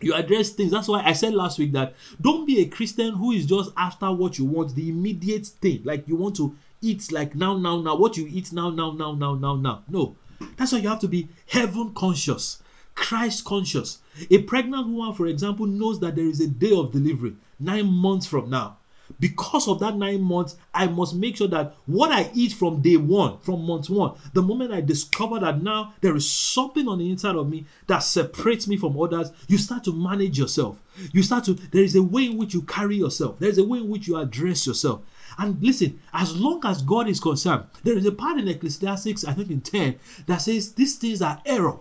you 0.00 0.14
address 0.14 0.50
things. 0.50 0.70
That's 0.70 0.88
why 0.88 1.02
I 1.04 1.12
said 1.12 1.34
last 1.34 1.58
week 1.58 1.72
that 1.72 1.94
don't 2.20 2.46
be 2.46 2.60
a 2.60 2.66
Christian 2.66 3.14
who 3.14 3.32
is 3.32 3.46
just 3.46 3.70
after 3.76 4.10
what 4.10 4.38
you 4.38 4.44
want, 4.44 4.74
the 4.74 4.88
immediate 4.88 5.46
thing. 5.46 5.82
Like 5.84 6.08
you 6.08 6.16
want 6.16 6.36
to 6.36 6.56
eat 6.80 7.12
like 7.12 7.34
now, 7.34 7.56
now, 7.56 7.80
now. 7.80 7.96
What 7.96 8.16
you 8.16 8.26
eat 8.28 8.52
now, 8.52 8.70
now, 8.70 8.92
now, 8.92 9.12
now, 9.12 9.34
now, 9.34 9.56
now. 9.56 9.82
No. 9.88 10.16
That's 10.56 10.72
why 10.72 10.78
you 10.78 10.88
have 10.88 11.00
to 11.00 11.08
be 11.08 11.28
heaven 11.46 11.92
conscious, 11.94 12.62
Christ 12.94 13.44
conscious. 13.44 13.98
A 14.30 14.38
pregnant 14.42 14.88
woman, 14.88 15.14
for 15.14 15.26
example, 15.26 15.66
knows 15.66 16.00
that 16.00 16.16
there 16.16 16.24
is 16.24 16.40
a 16.40 16.48
day 16.48 16.72
of 16.74 16.92
delivery 16.92 17.34
nine 17.58 17.86
months 17.86 18.26
from 18.26 18.48
now 18.48 18.78
because 19.20 19.68
of 19.68 19.78
that 19.80 19.96
nine 19.96 20.22
months, 20.22 20.56
I 20.74 20.86
must 20.86 21.14
make 21.14 21.36
sure 21.36 21.48
that 21.48 21.74
what 21.86 22.10
I 22.10 22.30
eat 22.34 22.52
from 22.54 22.80
day 22.80 22.96
one, 22.96 23.38
from 23.40 23.64
month 23.66 23.90
one, 23.90 24.16
the 24.32 24.42
moment 24.42 24.72
I 24.72 24.80
discover 24.80 25.38
that 25.40 25.62
now 25.62 25.94
there 26.00 26.16
is 26.16 26.28
something 26.28 26.88
on 26.88 26.98
the 26.98 27.10
inside 27.10 27.36
of 27.36 27.48
me 27.48 27.66
that 27.86 27.98
separates 28.00 28.66
me 28.66 28.76
from 28.76 29.00
others, 29.00 29.30
you 29.46 29.58
start 29.58 29.84
to 29.84 29.92
manage 29.92 30.38
yourself. 30.38 30.78
You 31.12 31.22
start 31.22 31.44
to, 31.44 31.54
there 31.54 31.84
is 31.84 31.94
a 31.96 32.02
way 32.02 32.26
in 32.26 32.38
which 32.38 32.54
you 32.54 32.62
carry 32.62 32.96
yourself, 32.96 33.38
there's 33.38 33.58
a 33.58 33.64
way 33.64 33.78
in 33.78 33.88
which 33.88 34.08
you 34.08 34.16
address 34.16 34.66
yourself. 34.66 35.02
And 35.38 35.62
listen, 35.62 36.00
as 36.12 36.36
long 36.36 36.60
as 36.64 36.82
God 36.82 37.08
is 37.08 37.20
concerned, 37.20 37.64
there 37.84 37.96
is 37.96 38.06
a 38.06 38.12
part 38.12 38.38
in 38.38 38.48
Ecclesiastes, 38.48 39.24
I 39.24 39.32
think 39.32 39.50
in 39.50 39.60
10, 39.60 39.98
that 40.26 40.38
says 40.38 40.72
these 40.72 40.96
things 40.96 41.22
are 41.22 41.40
error. 41.46 41.78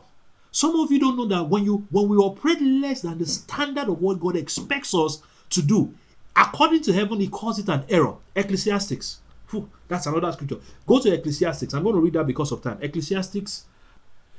Some 0.51 0.75
of 0.79 0.91
you 0.91 0.99
don't 0.99 1.15
know 1.15 1.27
that 1.27 1.47
when 1.47 1.63
you 1.63 1.87
when 1.91 2.07
we 2.07 2.17
operate 2.17 2.59
less 2.61 3.01
than 3.01 3.19
the 3.19 3.25
standard 3.25 3.87
of 3.87 4.01
what 4.01 4.19
God 4.19 4.35
expects 4.35 4.95
us 4.95 5.21
to 5.51 5.61
do, 5.61 5.93
According 6.35 6.81
to 6.83 6.93
heaven, 6.93 7.19
he 7.19 7.27
calls 7.27 7.59
it 7.59 7.69
an 7.69 7.83
error. 7.89 8.15
Ecclesiastics. 8.35 9.21
Whew, 9.49 9.69
that's 9.87 10.05
another 10.05 10.31
scripture. 10.31 10.57
Go 10.85 10.99
to 10.99 11.13
Ecclesiastics. 11.13 11.73
I'm 11.73 11.83
going 11.83 11.95
to 11.95 12.01
read 12.01 12.13
that 12.13 12.27
because 12.27 12.51
of 12.51 12.61
time. 12.61 12.77
Ecclesiastics. 12.81 13.65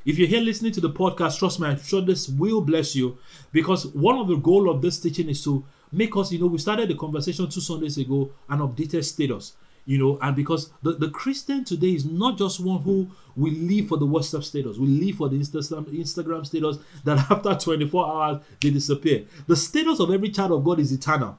If 0.04 0.18
you're 0.18 0.28
here 0.28 0.40
listening 0.40 0.72
to 0.72 0.80
the 0.80 0.90
podcast, 0.90 1.38
trust 1.38 1.60
me, 1.60 1.68
I'm 1.68 1.80
sure 1.82 2.00
this 2.00 2.28
will 2.28 2.62
bless 2.62 2.96
you 2.96 3.18
because 3.52 3.86
one 3.88 4.16
of 4.16 4.28
the 4.28 4.36
goal 4.36 4.70
of 4.70 4.80
this 4.80 4.98
teaching 4.98 5.28
is 5.28 5.44
to 5.44 5.62
make 5.92 6.16
us, 6.16 6.32
you 6.32 6.38
know, 6.38 6.46
we 6.46 6.58
started 6.58 6.88
the 6.88 6.94
conversation 6.94 7.48
two 7.50 7.60
Sundays 7.60 7.98
ago, 7.98 8.30
an 8.48 8.60
updated 8.60 9.04
status 9.04 9.56
you 9.86 9.98
know 9.98 10.18
and 10.22 10.36
because 10.36 10.70
the, 10.82 10.92
the 10.92 11.10
christian 11.10 11.64
today 11.64 11.94
is 11.94 12.04
not 12.04 12.36
just 12.38 12.60
one 12.60 12.80
who 12.82 13.08
will 13.36 13.52
live 13.52 13.88
for 13.88 13.96
the 13.96 14.06
whatsapp 14.06 14.44
status 14.44 14.78
we 14.78 14.86
live 14.86 15.16
for 15.16 15.28
the 15.28 15.38
instagram 15.38 15.84
instagram 15.86 16.44
status 16.46 16.78
that 17.04 17.18
after 17.30 17.54
24 17.54 18.06
hours 18.06 18.42
they 18.60 18.70
disappear 18.70 19.24
the 19.46 19.56
status 19.56 20.00
of 20.00 20.10
every 20.10 20.30
child 20.30 20.52
of 20.52 20.64
god 20.64 20.78
is 20.78 20.92
eternal 20.92 21.38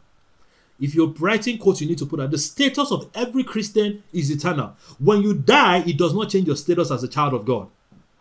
if 0.82 0.94
you're 0.94 1.14
writing 1.20 1.58
quotes 1.58 1.80
you 1.80 1.88
need 1.88 1.98
to 1.98 2.06
put 2.06 2.18
that 2.18 2.32
the 2.32 2.38
status 2.38 2.92
of 2.92 3.10
every 3.16 3.44
christian 3.44 4.04
is 4.12 4.30
eternal 4.30 4.76
when 5.00 5.22
you 5.22 5.34
die 5.34 5.78
it 5.86 5.98
does 5.98 6.14
not 6.14 6.30
change 6.30 6.48
your 6.48 6.58
status 6.58 6.92
as 6.92 7.04
a 7.04 7.08
child 7.08 7.34
of 7.34 7.46
god 7.46 7.70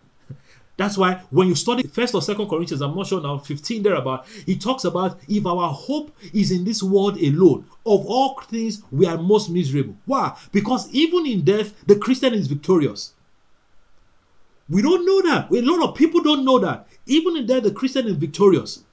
that's 0.76 0.96
why 0.96 1.14
when 1.30 1.48
you 1.48 1.54
study 1.54 1.82
first 1.82 2.14
or 2.14 2.22
second 2.22 2.48
Corinthians, 2.48 2.80
I'm 2.80 2.96
not 2.96 3.06
sure 3.06 3.20
now, 3.20 3.36
15 3.38 3.82
thereabout, 3.82 4.26
he 4.46 4.56
talks 4.56 4.84
about 4.84 5.18
if 5.28 5.44
our 5.44 5.72
hope 5.72 6.16
is 6.32 6.50
in 6.50 6.64
this 6.64 6.82
world 6.82 7.20
alone, 7.20 7.66
of 7.84 8.06
all 8.06 8.40
things 8.42 8.82
we 8.90 9.06
are 9.06 9.18
most 9.18 9.50
miserable. 9.50 9.94
Why? 10.06 10.34
Because 10.52 10.88
even 10.90 11.26
in 11.26 11.44
death, 11.44 11.74
the 11.86 11.96
Christian 11.96 12.32
is 12.32 12.46
victorious. 12.46 13.12
We 14.70 14.82
don't 14.82 15.04
know 15.04 15.20
that. 15.30 15.50
A 15.50 15.60
lot 15.60 15.88
of 15.88 15.96
people 15.96 16.22
don't 16.22 16.44
know 16.44 16.60
that. 16.60 16.86
Even 17.06 17.36
in 17.36 17.46
death, 17.46 17.64
the 17.64 17.72
Christian 17.72 18.06
is 18.06 18.16
victorious. 18.16 18.84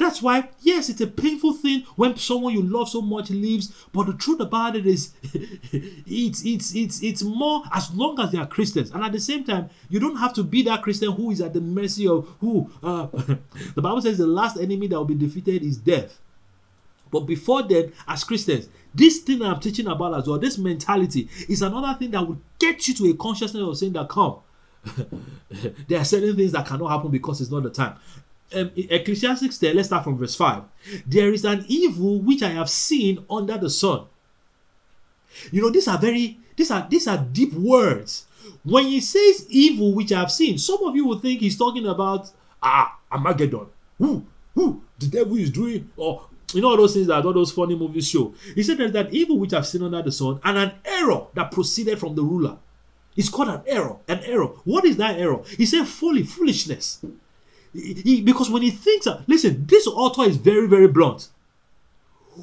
That's 0.00 0.22
why, 0.22 0.48
yes, 0.62 0.88
it's 0.88 1.02
a 1.02 1.06
painful 1.06 1.52
thing 1.52 1.82
when 1.94 2.16
someone 2.16 2.54
you 2.54 2.62
love 2.62 2.88
so 2.88 3.02
much 3.02 3.28
leaves. 3.28 3.70
But 3.92 4.06
the 4.06 4.14
truth 4.14 4.40
about 4.40 4.74
it 4.74 4.86
is, 4.86 5.12
it's 5.22 6.42
it's 6.42 6.74
it's 6.74 7.02
it's 7.02 7.22
more 7.22 7.64
as 7.70 7.94
long 7.94 8.18
as 8.18 8.32
they 8.32 8.38
are 8.38 8.46
Christians, 8.46 8.92
and 8.92 9.04
at 9.04 9.12
the 9.12 9.20
same 9.20 9.44
time, 9.44 9.68
you 9.90 10.00
don't 10.00 10.16
have 10.16 10.32
to 10.34 10.42
be 10.42 10.62
that 10.62 10.80
Christian 10.80 11.12
who 11.12 11.30
is 11.30 11.42
at 11.42 11.52
the 11.52 11.60
mercy 11.60 12.08
of 12.08 12.26
who. 12.40 12.70
Uh, 12.82 13.08
the 13.74 13.82
Bible 13.82 14.00
says 14.00 14.16
the 14.16 14.26
last 14.26 14.56
enemy 14.56 14.86
that 14.86 14.96
will 14.96 15.04
be 15.04 15.14
defeated 15.14 15.62
is 15.62 15.76
death. 15.76 16.18
But 17.10 17.20
before 17.20 17.64
then, 17.64 17.92
as 18.08 18.24
Christians, 18.24 18.70
this 18.94 19.18
thing 19.18 19.42
I'm 19.42 19.60
teaching 19.60 19.86
about 19.86 20.16
as 20.16 20.26
well, 20.26 20.38
this 20.38 20.56
mentality 20.56 21.28
is 21.46 21.60
another 21.60 21.98
thing 21.98 22.12
that 22.12 22.26
will 22.26 22.40
get 22.58 22.88
you 22.88 22.94
to 22.94 23.10
a 23.10 23.14
consciousness 23.16 23.62
of 23.62 23.76
saying 23.76 23.92
that 23.92 24.08
come. 24.08 24.38
there 25.88 26.00
are 26.00 26.04
certain 26.06 26.34
things 26.34 26.52
that 26.52 26.66
cannot 26.66 26.88
happen 26.88 27.10
because 27.10 27.42
it's 27.42 27.50
not 27.50 27.64
the 27.64 27.68
time 27.68 27.96
um, 28.54 28.70
Ecclesiastes 28.76 29.58
10, 29.58 29.76
let's 29.76 29.88
start 29.88 30.04
from 30.04 30.18
verse 30.18 30.34
5. 30.34 30.62
There 31.06 31.32
is 31.32 31.44
an 31.44 31.64
evil 31.68 32.20
which 32.20 32.42
I 32.42 32.50
have 32.50 32.70
seen 32.70 33.24
under 33.30 33.56
the 33.58 33.70
sun. 33.70 34.06
You 35.52 35.62
know, 35.62 35.70
these 35.70 35.88
are 35.88 35.98
very, 35.98 36.38
these 36.56 36.70
are 36.70 36.86
these 36.90 37.06
are 37.06 37.18
deep 37.18 37.52
words. 37.54 38.26
When 38.64 38.86
he 38.86 39.00
says 39.00 39.46
evil 39.48 39.94
which 39.94 40.12
I 40.12 40.20
have 40.20 40.32
seen, 40.32 40.58
some 40.58 40.82
of 40.82 40.96
you 40.96 41.06
will 41.06 41.18
think 41.18 41.40
he's 41.40 41.56
talking 41.56 41.86
about 41.86 42.30
ah 42.62 42.98
Armageddon. 43.12 43.66
Who 43.98 44.24
who 44.54 44.82
the 44.98 45.06
devil 45.06 45.36
is 45.36 45.50
doing, 45.50 45.90
or 45.96 46.26
you 46.52 46.60
know 46.60 46.70
all 46.70 46.76
those 46.76 46.94
things 46.94 47.06
that 47.06 47.24
all 47.24 47.32
those 47.32 47.52
funny 47.52 47.76
movies 47.76 48.08
show. 48.08 48.34
He 48.54 48.62
said 48.62 48.78
there's 48.78 48.92
that 48.92 49.12
evil 49.12 49.38
which 49.38 49.54
I've 49.54 49.66
seen 49.66 49.82
under 49.82 50.02
the 50.02 50.12
sun, 50.12 50.40
and 50.42 50.58
an 50.58 50.72
error 50.84 51.26
that 51.34 51.52
proceeded 51.52 51.98
from 51.98 52.14
the 52.16 52.22
ruler. 52.22 52.58
It's 53.16 53.28
called 53.28 53.48
an 53.48 53.62
error. 53.66 53.96
An 54.08 54.20
error. 54.24 54.46
What 54.64 54.84
is 54.84 54.96
that 54.96 55.18
error? 55.18 55.42
He 55.56 55.66
said 55.66 55.86
folly, 55.86 56.22
foolishness. 56.22 57.04
He, 57.72 58.20
because 58.20 58.50
when 58.50 58.62
he 58.62 58.70
thinks, 58.70 59.06
listen, 59.26 59.66
this 59.66 59.86
author 59.86 60.24
is 60.24 60.36
very, 60.36 60.66
very 60.66 60.88
blunt. 60.88 61.28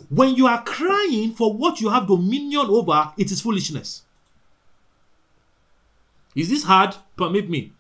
When 0.10 0.36
you 0.36 0.48
are 0.48 0.64
crying 0.64 1.34
for 1.34 1.54
what 1.54 1.82
you 1.82 1.90
have 1.90 2.08
dominion 2.08 2.68
over, 2.68 3.12
it 3.18 3.32
is 3.32 3.42
foolishness. 3.42 4.04
Is 6.36 6.50
this 6.50 6.64
hard? 6.64 6.96
Permit 7.18 7.50
me. 7.50 7.74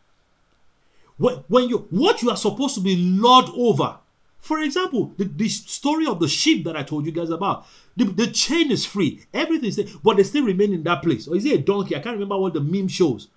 When, 1.17 1.35
when 1.47 1.69
you 1.69 1.87
what 1.89 2.21
you 2.21 2.29
are 2.29 2.37
supposed 2.37 2.75
to 2.75 2.81
be 2.81 2.95
lord 2.95 3.45
over, 3.55 3.97
for 4.39 4.59
example, 4.59 5.13
the, 5.17 5.25
the 5.25 5.49
story 5.49 6.05
of 6.05 6.19
the 6.19 6.27
sheep 6.27 6.63
that 6.65 6.77
I 6.77 6.83
told 6.83 7.05
you 7.05 7.11
guys 7.11 7.29
about, 7.29 7.65
the, 7.95 8.05
the 8.05 8.27
chain 8.27 8.71
is 8.71 8.85
free, 8.85 9.25
everything 9.33 9.69
is 9.69 9.75
there, 9.75 9.85
but 10.03 10.17
they 10.17 10.23
still 10.23 10.45
remain 10.45 10.73
in 10.73 10.83
that 10.83 11.03
place. 11.03 11.27
Or 11.27 11.35
is 11.35 11.45
it 11.45 11.59
a 11.59 11.63
donkey? 11.63 11.95
I 11.95 11.99
can't 11.99 12.15
remember 12.15 12.37
what 12.37 12.53
the 12.53 12.61
meme 12.61 12.87
shows. 12.87 13.27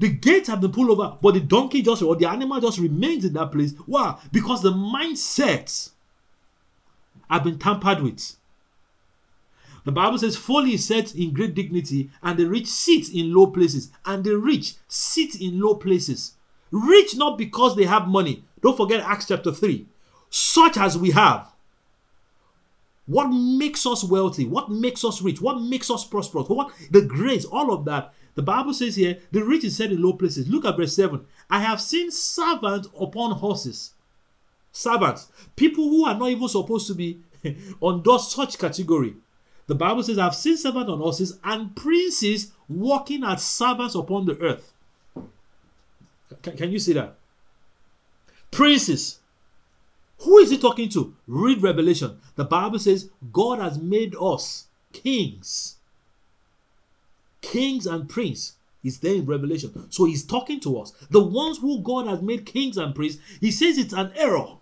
The 0.00 0.08
gates 0.08 0.48
have 0.48 0.62
been 0.62 0.72
pulled 0.72 0.88
over, 0.88 1.18
but 1.20 1.34
the 1.34 1.40
donkey 1.40 1.82
just 1.82 2.02
or 2.02 2.16
the 2.16 2.26
animal 2.26 2.58
just 2.58 2.78
remains 2.78 3.26
in 3.26 3.34
that 3.34 3.52
place. 3.52 3.74
Why? 3.84 4.18
Because 4.32 4.62
the 4.62 4.72
mindsets 4.72 5.90
have 7.28 7.44
been 7.44 7.58
tampered 7.58 8.00
with. 8.00 8.36
The 9.84 9.92
Bible 9.92 10.16
says, 10.16 10.38
Folly 10.38 10.72
is 10.72 10.86
set 10.86 11.14
in 11.14 11.34
great 11.34 11.54
dignity, 11.54 12.10
and 12.22 12.38
the 12.38 12.48
rich 12.48 12.66
sit 12.66 13.12
in 13.14 13.34
low 13.34 13.48
places. 13.48 13.90
And 14.06 14.24
the 14.24 14.38
rich 14.38 14.74
sit 14.88 15.38
in 15.38 15.60
low 15.60 15.74
places. 15.74 16.32
Rich 16.70 17.16
not 17.16 17.36
because 17.36 17.76
they 17.76 17.84
have 17.84 18.08
money. 18.08 18.42
Don't 18.62 18.78
forget 18.78 19.04
Acts 19.04 19.26
chapter 19.28 19.52
3. 19.52 19.86
Such 20.30 20.78
as 20.78 20.96
we 20.96 21.10
have. 21.10 21.52
What 23.04 23.28
makes 23.28 23.84
us 23.84 24.02
wealthy? 24.02 24.46
What 24.46 24.70
makes 24.70 25.04
us 25.04 25.20
rich? 25.20 25.42
What 25.42 25.60
makes 25.60 25.90
us 25.90 26.06
prosperous? 26.06 26.48
What 26.48 26.70
the 26.90 27.02
grace, 27.02 27.44
all 27.44 27.70
of 27.74 27.84
that 27.84 28.14
the 28.34 28.42
Bible 28.42 28.72
says 28.72 28.96
here, 28.96 29.18
the 29.32 29.44
rich 29.44 29.64
is 29.64 29.76
set 29.76 29.92
in 29.92 30.02
low 30.02 30.12
places. 30.12 30.48
Look 30.48 30.64
at 30.64 30.76
verse 30.76 30.94
7. 30.94 31.24
I 31.48 31.60
have 31.60 31.80
seen 31.80 32.10
servants 32.10 32.88
upon 32.98 33.32
horses. 33.32 33.92
Servants. 34.72 35.30
People 35.56 35.84
who 35.88 36.04
are 36.04 36.14
not 36.14 36.30
even 36.30 36.48
supposed 36.48 36.86
to 36.86 36.94
be 36.94 37.20
those 37.80 38.32
such 38.32 38.58
category. 38.58 39.14
The 39.66 39.74
Bible 39.74 40.02
says, 40.02 40.18
I've 40.18 40.34
seen 40.34 40.56
servants 40.56 40.90
on 40.90 40.98
horses 40.98 41.38
and 41.44 41.74
princes 41.74 42.52
walking 42.68 43.24
as 43.24 43.44
servants 43.44 43.94
upon 43.94 44.26
the 44.26 44.38
earth. 44.40 44.72
Can, 46.42 46.56
can 46.56 46.72
you 46.72 46.78
see 46.78 46.92
that? 46.94 47.16
Princes. 48.50 49.20
Who 50.20 50.38
is 50.38 50.50
he 50.50 50.58
talking 50.58 50.88
to? 50.90 51.14
Read 51.26 51.62
Revelation. 51.62 52.18
The 52.36 52.44
Bible 52.44 52.78
says, 52.78 53.10
God 53.32 53.58
has 53.58 53.78
made 53.78 54.14
us 54.20 54.66
kings 54.92 55.76
kings 57.40 57.86
and 57.86 58.08
priests 58.08 58.56
is 58.82 58.98
there 59.00 59.14
in 59.14 59.26
Revelation. 59.26 59.86
So 59.90 60.04
he's 60.04 60.24
talking 60.24 60.60
to 60.60 60.78
us. 60.78 60.92
The 61.10 61.22
ones 61.22 61.58
who 61.58 61.80
God 61.82 62.06
has 62.06 62.22
made 62.22 62.46
kings 62.46 62.76
and 62.76 62.94
priests, 62.94 63.20
he 63.40 63.50
says 63.50 63.78
it's 63.78 63.92
an 63.92 64.12
error. 64.16 64.56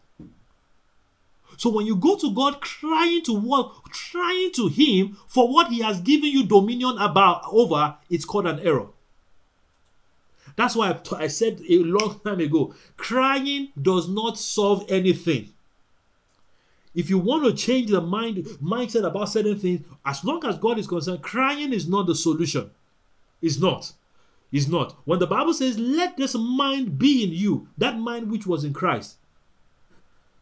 So 1.56 1.70
when 1.70 1.87
you 1.87 1.97
go 1.97 2.16
to 2.16 2.32
God 2.32 2.61
crying 2.61 3.23
to 3.25 3.32
what 3.35 3.73
trying 3.90 4.52
to 4.52 4.68
him 4.68 5.16
for 5.26 5.52
what 5.52 5.73
he 5.73 5.80
has 5.80 6.00
given 6.00 6.30
you 6.30 6.47
dominion 6.47 6.97
about 6.99 7.42
over, 7.50 7.97
it's 8.08 8.25
called 8.25 8.47
an 8.47 8.61
error. 8.61 8.87
That's 10.54 10.76
why 10.76 10.90
I, 10.90 10.92
t- 10.94 11.16
I 11.16 11.26
said 11.26 11.61
a 11.68 11.78
long 11.78 12.20
time 12.20 12.40
ago, 12.40 12.75
crying 12.97 13.68
does 13.80 14.08
not 14.08 14.38
solve 14.38 14.85
anything. 14.88 15.52
If 16.99 17.09
you 17.09 17.19
want 17.19 17.45
to 17.45 17.52
change 17.52 17.90
the 17.90 18.00
mind 18.00 18.38
mindset 18.61 19.07
about 19.07 19.28
certain 19.28 19.57
things, 19.57 19.87
as 20.05 20.25
long 20.25 20.45
as 20.45 20.59
God 20.59 20.81
is 20.81 20.88
concerned, 20.88 21.23
crying 21.23 21.73
is 21.73 21.88
not 21.88 22.09
the 22.09 22.14
solution. 22.17 22.73
It's 23.40 23.61
not. 23.61 23.93
It's 24.50 24.67
not. 24.67 24.97
When 25.05 25.21
the 25.21 25.28
Bible 25.28 25.55
says, 25.55 25.78
"Let 25.78 26.17
this 26.17 26.35
mind 26.35 26.99
be 26.99 27.23
in 27.23 27.31
you," 27.31 27.69
that 27.78 28.00
mind 28.00 28.33
which 28.33 28.49
was 28.49 28.64
in 28.64 28.73
Christ. 28.73 29.14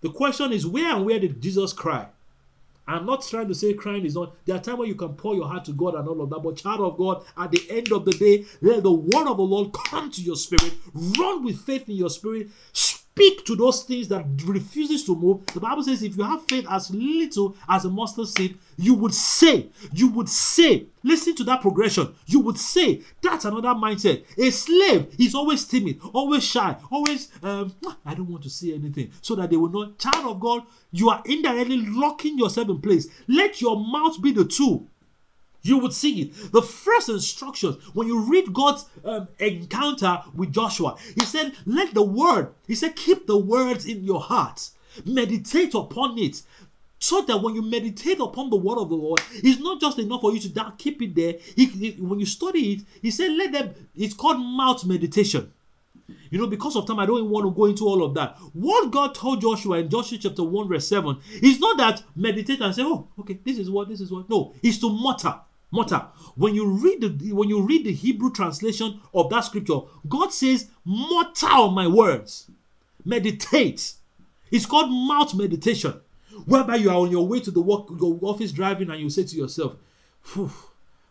The 0.00 0.08
question 0.08 0.50
is, 0.50 0.66
where 0.66 0.96
and 0.96 1.04
where 1.04 1.20
did 1.20 1.42
Jesus 1.42 1.75
cry? 1.75 2.08
I'm 2.88 3.04
not 3.04 3.26
trying 3.26 3.48
to 3.48 3.54
say 3.54 3.75
crying 3.75 4.06
is 4.06 4.14
not. 4.14 4.32
There 4.46 4.56
are 4.56 4.62
times 4.62 4.78
when 4.78 4.88
you 4.88 4.94
can 4.94 5.10
pour 5.10 5.34
your 5.34 5.48
heart 5.48 5.66
to 5.66 5.72
God 5.72 5.94
and 5.94 6.08
all 6.08 6.22
of 6.22 6.30
that. 6.30 6.38
But 6.38 6.56
child 6.56 6.80
of 6.80 6.96
God, 6.96 7.22
at 7.36 7.50
the 7.50 7.62
end 7.68 7.92
of 7.92 8.06
the 8.06 8.12
day, 8.12 8.46
let 8.62 8.82
the 8.82 8.92
word 8.92 9.26
of 9.26 9.36
the 9.36 9.42
Lord 9.42 9.75
come 9.75 10.10
to 10.10 10.22
your 10.22 10.36
spirit. 10.36 10.72
Run 11.18 11.44
with 11.44 11.60
faith 11.60 11.86
in 11.90 11.96
your 11.96 12.08
spirit 12.08 12.48
speak 13.16 13.46
to 13.46 13.56
those 13.56 13.82
things 13.85 14.08
that 14.08 14.26
refuses 14.44 15.02
to 15.04 15.16
move. 15.16 15.44
The 15.46 15.61
bible 15.61 15.82
says 15.82 16.02
if 16.02 16.18
you 16.18 16.23
have 16.23 16.44
faith 16.46 16.66
as 16.70 16.90
little 16.90 17.56
as 17.66 17.87
a 17.87 17.88
mustard 17.90 18.28
seed 18.28 18.58
you 18.76 18.92
would 18.92 19.14
say 19.14 19.68
you 19.94 20.08
would 20.08 20.28
say 20.28 20.87
listen 21.02 21.35
to 21.37 21.44
that 21.44 21.62
progression. 21.62 22.14
You 22.26 22.40
would 22.40 22.58
say 22.58 23.00
that's 23.23 23.46
another 23.46 23.70
mindset. 23.70 24.25
A 24.37 24.50
slave 24.50 25.14
is 25.18 25.35
always 25.35 25.64
timid 25.64 25.99
always 26.12 26.44
shy 26.44 26.76
always 26.90 27.30
um, 27.42 27.75
i 28.04 28.12
don't 28.14 28.28
want 28.28 28.42
to 28.42 28.50
say 28.50 28.75
anything. 28.75 29.11
So 29.23 29.35
that 29.37 29.49
they 29.49 29.56
will 29.56 29.70
not 29.70 29.99
child 29.99 30.26
of 30.26 30.38
god 30.38 30.64
you 30.92 31.08
are 31.08 31.23
indirectly 31.25 31.87
locking 31.87 32.38
yourself 32.38 32.68
in 32.68 32.82
place. 32.82 33.08
Let 33.28 33.62
your 33.62 33.78
mouth 33.78 34.20
be 34.20 34.32
the 34.32 34.44
tool 34.44 34.88
you 35.66 35.78
would 35.78 35.92
see 35.92 36.23
it. 36.23 36.52
The 36.52 36.62
first 36.62 37.08
instructions 37.08 37.76
when 37.94 38.06
you 38.06 38.20
read 38.20 38.52
God's 38.52 38.87
um, 39.04 39.28
encounter 39.38 40.23
with 40.35 40.52
Joshua, 40.52 40.96
He 41.14 41.25
said, 41.25 41.52
Let 41.64 41.94
the 41.94 42.02
word, 42.02 42.54
He 42.66 42.75
said, 42.75 42.96
keep 42.96 43.26
the 43.26 43.38
words 43.38 43.87
in 43.87 44.04
your 44.04 44.20
heart, 44.20 44.70
meditate 45.04 45.75
upon 45.75 46.18
it. 46.18 46.42
So 46.99 47.20
that 47.23 47.42
when 47.42 47.54
you 47.54 47.62
meditate 47.62 48.20
upon 48.20 48.49
the 48.49 48.56
word 48.56 48.78
of 48.78 48.88
the 48.88 48.94
Lord, 48.94 49.20
it's 49.35 49.61
not 49.61 49.80
just 49.80 49.99
enough 49.99 50.23
for 50.23 50.32
you 50.32 50.40
to 50.40 50.73
keep 50.78 51.02
it 51.02 51.14
there. 51.14 51.35
He, 51.54 51.66
he, 51.66 51.90
when 52.00 52.18
you 52.18 52.26
study 52.26 52.73
it, 52.73 52.80
he 53.02 53.11
said, 53.11 53.32
Let 53.32 53.52
them, 53.52 53.75
it's 53.94 54.14
called 54.14 54.40
mouth 54.40 54.85
meditation. 54.85 55.52
You 56.30 56.38
know, 56.38 56.46
because 56.46 56.76
of 56.76 56.87
time, 56.87 56.99
I 56.99 57.06
don't 57.06 57.28
want 57.30 57.46
to 57.46 57.50
go 57.50 57.66
into 57.66 57.85
all 57.85 58.02
of 58.04 58.14
that. 58.14 58.37
What 58.52 58.90
God 58.90 59.14
told 59.14 59.40
Joshua 59.40 59.78
in 59.78 59.88
Joshua 59.88 60.18
chapter 60.18 60.42
1, 60.42 60.68
verse 60.68 60.88
7 60.88 61.18
is 61.42 61.58
not 61.58 61.76
that 61.78 62.02
meditate 62.14 62.61
and 62.61 62.75
say, 62.75 62.82
oh, 62.85 63.08
okay, 63.20 63.38
this 63.44 63.58
is 63.58 63.70
what, 63.70 63.88
this 63.88 64.00
is 64.00 64.11
what. 64.11 64.28
No, 64.28 64.54
it's 64.62 64.78
to 64.78 64.90
mutter. 64.90 65.35
Mutter. 65.70 66.06
When 66.37 66.54
you 66.54 66.66
read 66.66 67.00
the 67.00 67.32
when 67.32 67.49
you 67.49 67.62
read 67.62 67.85
the 67.85 67.92
Hebrew 67.92 68.30
translation 68.30 69.00
of 69.12 69.30
that 69.30 69.40
scripture, 69.40 69.80
God 70.08 70.32
says, 70.32 70.70
mutter 70.85 71.46
on 71.46 71.75
my 71.75 71.87
words. 71.87 72.50
Meditate. 73.04 73.94
It's 74.50 74.66
called 74.66 74.90
mouth 74.90 75.35
meditation. 75.35 76.00
Whereby 76.44 76.76
you 76.76 76.90
are 76.90 76.96
on 76.96 77.11
your 77.11 77.26
way 77.26 77.40
to 77.40 77.50
the 77.50 77.62
work, 77.62 77.87
your 77.99 78.18
office 78.23 78.52
driving, 78.52 78.90
and 78.90 79.00
you 79.00 79.08
say 79.08 79.25
to 79.25 79.37
yourself, 79.37 79.76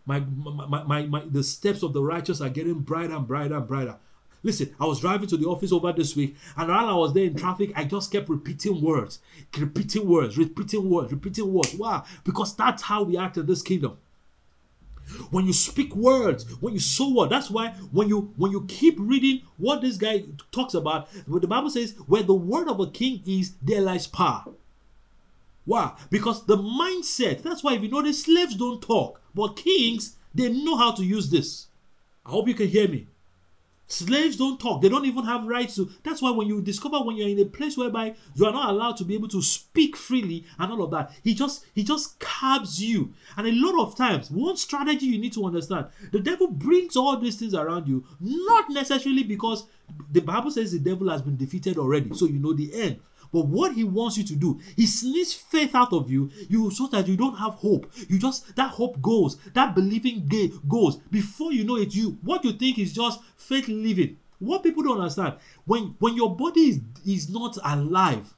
my, 0.06 0.20
my, 0.20 0.84
my, 0.84 1.06
my, 1.06 1.24
the 1.26 1.44
steps 1.44 1.82
of 1.82 1.94
the 1.94 2.04
righteous 2.04 2.42
are 2.42 2.50
getting 2.50 2.80
brighter 2.80 3.16
and 3.16 3.28
brighter 3.28 3.56
and 3.56 3.68
brighter. 3.68 3.98
Listen, 4.44 4.76
I 4.80 4.86
was 4.86 5.00
driving 5.00 5.28
to 5.30 5.38
the 5.38 5.48
office 5.48 5.72
over 5.72 5.92
this 5.92 6.16
week, 6.16 6.36
and 6.56 6.70
while 6.70 6.88
I 6.88 6.94
was 6.94 7.14
there 7.14 7.24
in 7.24 7.36
traffic, 7.36 7.72
I 7.76 7.86
just 7.86 8.12
kept 8.12 8.30
repeating 8.30 8.80
words, 8.80 9.20
repeating 9.58 10.08
words, 10.08 10.38
repeating 10.38 10.88
words, 10.88 11.12
repeating 11.12 11.52
words. 11.52 11.74
Why? 11.74 12.06
Because 12.24 12.56
that's 12.56 12.84
how 12.84 13.02
we 13.02 13.18
act 13.18 13.38
in 13.38 13.48
this 13.48 13.64
kingdom. 13.64 13.98
When 15.32 15.46
you 15.46 15.54
speak 15.54 15.96
words, 15.96 16.50
when 16.60 16.74
you 16.74 16.80
sow 16.80 17.14
word, 17.14 17.30
that's 17.30 17.50
why 17.50 17.70
when 17.92 18.10
you 18.10 18.34
when 18.38 18.52
you 18.52 18.66
keep 18.68 18.96
reading 18.98 19.42
what 19.58 19.82
this 19.82 19.98
guy 19.98 20.24
talks 20.52 20.74
about, 20.74 21.10
what 21.28 21.42
the 21.42 21.48
Bible 21.48 21.70
says, 21.70 21.94
where 22.08 22.24
the 22.24 22.34
word 22.34 22.68
of 22.68 22.80
a 22.80 22.90
king 22.90 23.22
is, 23.26 23.54
there 23.62 23.82
lies 23.82 24.08
power. 24.08 24.54
Why? 25.66 25.94
Because 26.10 26.46
the 26.46 26.58
mindset, 26.58 27.42
that's 27.42 27.64
why 27.64 27.74
if 27.74 27.82
you 27.82 27.90
notice, 27.90 28.24
slaves 28.24 28.56
don't 28.56 28.82
talk, 28.82 29.22
but 29.34 29.56
kings, 29.56 30.16
they 30.34 30.50
know 30.50 30.78
how 30.78 30.92
to 30.92 31.04
use 31.04 31.30
this. 31.30 31.68
I 32.26 32.30
hope 32.30 32.48
you 32.48 32.54
can 32.54 32.68
hear 32.68 32.88
me. 32.88 33.08
Slaves 33.88 34.36
don't 34.36 34.60
talk. 34.60 34.82
They 34.82 34.90
don't 34.90 35.06
even 35.06 35.26
have 35.26 35.46
rights 35.46 35.76
to. 35.76 35.90
That's 36.04 36.22
why 36.22 36.32
when 36.32 36.48
you 36.48 36.62
discover 36.62 37.02
when 37.02 37.18
you're 37.18 37.30
in 37.30 37.40
a 37.40 37.46
place 37.46 37.78
whereby 37.78 38.16
you 38.34 38.46
are 38.46 38.52
not 38.52 38.70
allowed 38.70 38.98
to 38.98 39.06
be 39.06 39.14
able 39.14 39.28
to 39.30 39.42
speak 39.42 39.96
freely 39.96 40.46
and 40.58 40.72
all 40.72 40.82
of 40.82 40.92
that, 40.92 41.12
he 41.24 41.36
just 41.36 41.66
he 41.76 41.84
just 41.84 42.20
cabs 42.20 42.82
you. 42.82 43.14
And 43.38 43.46
a 43.46 43.52
lot 43.52 43.80
of 43.80 43.96
times, 43.96 44.32
one 44.32 44.58
strategy 44.58 45.06
you 45.06 45.20
need 45.20 45.34
to 45.34 45.46
understand: 45.46 45.88
the 46.12 46.20
devil 46.20 46.48
brings 46.48 46.96
all 46.96 47.18
these 47.18 47.36
things 47.36 47.54
around 47.54 47.88
you, 47.88 48.04
not 48.20 48.70
necessarily 48.70 49.24
because 49.24 49.68
the 50.12 50.22
Bible 50.22 50.50
says 50.50 50.72
the 50.72 50.80
devil 50.80 51.10
has 51.10 51.22
been 51.22 51.38
defeated 51.38 51.78
already, 51.78 52.14
so 52.16 52.26
you 52.26 52.40
know 52.40 52.54
the 52.54 52.74
end. 52.74 53.00
But 53.36 53.48
what 53.48 53.74
he 53.74 53.84
wants 53.84 54.18
you 54.18 54.24
to 54.24 54.36
do, 54.38 54.62
he 54.78 54.86
sneaks 54.86 55.34
faith 55.34 55.76
out 55.76 55.92
of 55.92 56.10
you, 56.10 56.32
you 56.48 56.72
so 56.72 56.88
that 56.88 57.06
you 57.06 57.18
don't 57.18 57.36
have 57.36 57.56
hope. 57.56 57.92
You 58.08 58.18
just 58.18 58.56
that 58.56 58.70
hope 58.70 59.02
goes, 59.02 59.36
that 59.54 59.76
believing 59.76 60.32
goes. 60.70 60.96
Before 61.12 61.52
you 61.52 61.66
know 61.66 61.76
it, 61.76 61.94
you 61.94 62.18
what 62.22 62.46
you 62.46 62.54
think 62.54 62.80
is 62.80 62.94
just 62.94 63.20
faith 63.36 63.68
living. 63.68 64.16
What 64.40 64.64
people 64.64 64.84
don't 64.84 65.02
understand 65.02 65.34
when 65.66 65.96
when 66.00 66.16
your 66.16 66.34
body 66.34 66.62
is, 66.62 66.80
is 67.06 67.30
not 67.30 67.58
alive, 67.62 68.34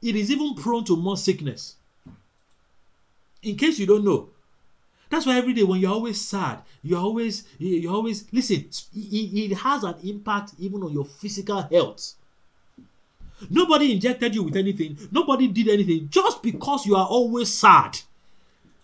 it 0.00 0.16
is 0.16 0.30
even 0.30 0.54
prone 0.54 0.84
to 0.84 0.96
more 0.96 1.18
sickness. 1.18 1.76
In 3.42 3.58
case 3.58 3.78
you 3.78 3.84
don't 3.84 4.06
know, 4.06 4.30
that's 5.10 5.26
why 5.26 5.36
every 5.36 5.52
day 5.52 5.64
when 5.64 5.82
you're 5.82 5.92
always 5.92 6.18
sad, 6.18 6.62
you're 6.82 6.98
always 6.98 7.44
you're 7.58 7.92
always 7.92 8.24
listen. 8.32 8.70
It, 8.96 9.52
it 9.52 9.56
has 9.58 9.84
an 9.84 9.96
impact 10.02 10.54
even 10.58 10.82
on 10.82 10.94
your 10.94 11.04
physical 11.04 11.60
health. 11.60 12.14
Nobody 13.48 13.92
injected 13.92 14.34
you 14.34 14.42
with 14.42 14.56
anything. 14.56 14.98
Nobody 15.10 15.48
did 15.48 15.68
anything. 15.68 16.08
Just 16.10 16.42
because 16.42 16.86
you 16.86 16.96
are 16.96 17.06
always 17.06 17.48
sad. 17.48 17.98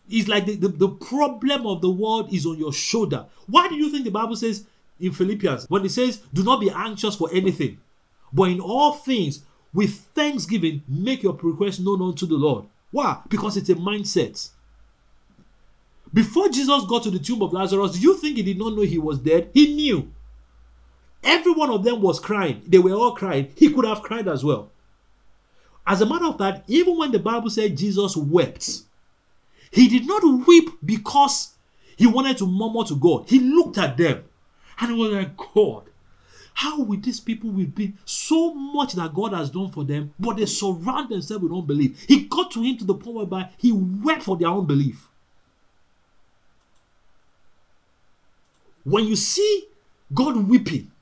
It's 0.09 0.29
like 0.29 0.47
the, 0.47 0.57
the, 0.57 0.69
the, 0.69 0.89
problem 0.89 1.67
of 1.67 1.81
the 1.81 1.91
world 1.91 2.33
is 2.33 2.47
on 2.47 2.59
your 2.59 2.73
shoulder. 2.73 3.27
Why 3.49 3.69
do 3.69 3.75
you 3.75 3.91
think 3.91 4.05
the 4.05 4.11
Bible 4.11 4.37
says 4.37 4.65
in 5.01 5.13
Philippians, 5.13 5.67
when 5.69 5.85
it 5.85 5.91
says, 5.91 6.19
do 6.33 6.45
not 6.45 6.61
be 6.61 6.71
anxious 6.71 7.17
for 7.17 7.29
anything, 7.33 7.79
but 8.33 8.45
in 8.45 8.61
all 8.61 8.93
things, 8.93 9.43
with 9.75 9.95
thanksgiving, 10.15 10.83
make 10.89 11.23
your 11.23 11.35
request 11.35 11.81
known 11.81 12.01
unto 12.03 12.25
the 12.25 12.37
Lord? 12.37 12.67
Why? 12.93 13.19
Because 13.29 13.57
it's 13.57 13.69
a 13.69 13.75
mindset. 13.75 14.49
Before 16.15 16.49
Jesus 16.49 16.85
got 16.85 17.03
to 17.03 17.11
the 17.11 17.19
tomb 17.19 17.43
of 17.43 17.53
Lazarus, 17.53 17.93
do 17.93 18.01
you 18.01 18.17
think 18.17 18.37
he 18.37 18.43
did 18.43 18.59
not 18.59 18.75
know 18.75 18.83
he 18.83 18.99
was 18.99 19.19
dead? 19.19 19.51
He 19.53 19.75
knew. 19.75 20.11
Every 21.27 21.53
one 21.53 21.71
of 21.71 21.83
them 21.83 22.01
was 22.01 22.21
crying. 22.21 22.63
They 22.69 22.79
were 22.79 22.93
all 22.93 23.17
crying. 23.17 23.51
He 23.57 23.73
could 23.73 23.85
have 23.85 24.01
cried 24.01 24.29
as 24.29 24.45
well. 24.45 24.71
As 25.85 26.01
a 26.01 26.07
matter 26.07 26.27
of 26.27 26.39
fact, 26.39 26.71
even 26.71 26.97
when 26.97 27.11
the 27.11 27.19
Bible 27.19 27.51
said 27.51 27.77
Jesus 27.77 28.17
wept, 28.17 28.83
he 29.73 29.89
did 29.89 30.07
not 30.07 30.23
weep 30.47 30.71
because 30.85 31.55
he 31.97 32.07
wanted 32.07 32.39
to 32.39 32.47
murmur 32.47 32.85
to 32.85 32.95
God. 32.95 33.29
He 33.29 33.41
looked 33.41 33.77
at 33.77 33.97
them 33.97 34.25
and 34.79 34.91
he 34.93 34.97
was 34.97 35.13
like, 35.13 35.37
God, 35.37 35.83
how 36.55 36.81
will 36.81 37.01
these 37.01 37.21
people 37.21 37.51
will 37.51 37.67
be 37.67 37.95
so 38.05 38.55
much 38.55 38.93
that 38.93 39.13
God 39.13 39.33
has 39.33 39.51
done 39.51 39.71
for 39.71 39.83
them, 39.83 40.15
but 40.21 40.37
they 40.37 40.47
surround 40.47 41.09
themselves 41.09 41.43
with 41.43 41.53
unbelief? 41.53 42.05
He 42.07 42.25
got 42.27 42.53
to 42.53 42.63
him 42.63 42.79
to 42.79 42.85
the 42.85 42.95
point 42.95 43.17
whereby 43.17 43.51
he 43.59 43.73
wept 43.73 44.23
for 44.23 44.37
their 44.37 44.49
unbelief. 44.49 45.09
When 48.85 49.05
you 49.05 49.17
see 49.17 49.67
God 50.15 50.37
weeping, 50.49 50.93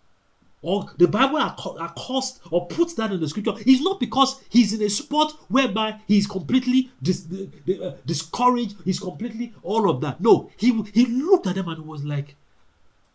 or 0.65 0.91
the 0.97 1.07
Bible 1.07 1.39
accost 1.39 2.41
or 2.51 2.67
puts 2.67 2.95
that 2.95 3.13
in 3.13 3.21
the 3.21 3.29
scripture 3.29 3.55
is 3.67 3.83
not 3.83 4.01
because 4.01 4.43
he's 4.49 4.73
in 4.73 4.83
a 4.83 4.89
spot 4.89 5.33
whereby 5.49 6.01
he's 6.09 6.27
completely 6.27 6.91
dis, 7.03 7.27
uh, 7.31 7.93
discouraged, 8.07 8.77
he's 8.85 8.99
completely 8.99 9.53
all 9.63 9.89
of 9.91 10.01
that. 10.01 10.21
No, 10.21 10.51
he 10.57 10.73
he 10.95 11.07
looked 11.07 11.47
at 11.47 11.55
them 11.57 11.69
and 11.69 11.87
was 11.87 12.03
like, 12.03 12.35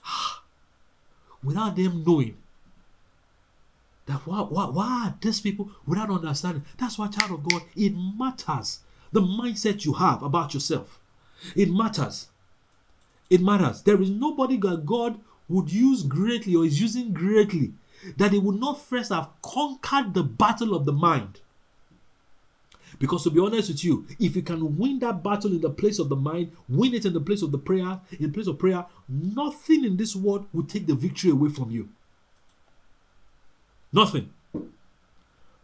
ah, 0.05 0.43
without 1.43 1.75
them 1.75 2.03
knowing 2.05 2.37
that 4.05 4.25
why, 4.25 4.41
why, 4.41 4.65
why 4.65 5.05
are 5.07 5.15
these 5.21 5.41
people 5.41 5.71
without 5.87 6.09
understanding? 6.09 6.63
That's 6.77 6.97
why, 6.97 7.07
child 7.07 7.31
of 7.31 7.49
God, 7.49 7.63
it 7.75 7.93
matters 7.95 8.79
the 9.11 9.21
mindset 9.21 9.85
you 9.85 9.93
have 9.93 10.21
about 10.23 10.53
yourself. 10.53 10.99
It 11.55 11.71
matters. 11.71 12.27
It 13.29 13.41
matters. 13.41 13.81
There 13.83 14.01
is 14.01 14.09
nobody 14.09 14.57
that 14.57 14.85
God 14.85 15.19
would 15.49 15.71
use 15.71 16.03
greatly 16.03 16.55
or 16.55 16.65
is 16.65 16.79
using 16.79 17.11
greatly, 17.11 17.73
that 18.17 18.31
he 18.31 18.39
would 18.39 18.59
not 18.59 18.81
first 18.81 19.11
have 19.11 19.29
conquered 19.41 20.13
the 20.13 20.23
battle 20.23 20.73
of 20.73 20.85
the 20.85 20.93
mind. 20.93 21.41
Because 22.97 23.23
to 23.23 23.29
be 23.29 23.39
honest 23.39 23.69
with 23.69 23.83
you, 23.83 24.05
if 24.19 24.35
you 24.35 24.41
can 24.41 24.77
win 24.77 24.99
that 24.99 25.23
battle 25.23 25.51
in 25.51 25.61
the 25.61 25.69
place 25.69 25.99
of 25.99 26.09
the 26.09 26.15
mind, 26.15 26.51
win 26.67 26.93
it 26.93 27.05
in 27.05 27.13
the 27.13 27.21
place 27.21 27.41
of 27.41 27.51
the 27.51 27.57
prayer, 27.57 27.99
in 28.19 28.31
place 28.31 28.47
of 28.47 28.59
prayer, 28.59 28.85
nothing 29.07 29.85
in 29.85 29.97
this 29.97 30.15
world 30.15 30.47
will 30.53 30.63
take 30.63 30.87
the 30.87 30.95
victory 30.95 31.31
away 31.31 31.49
from 31.49 31.71
you. 31.71 31.89
Nothing. 33.91 34.31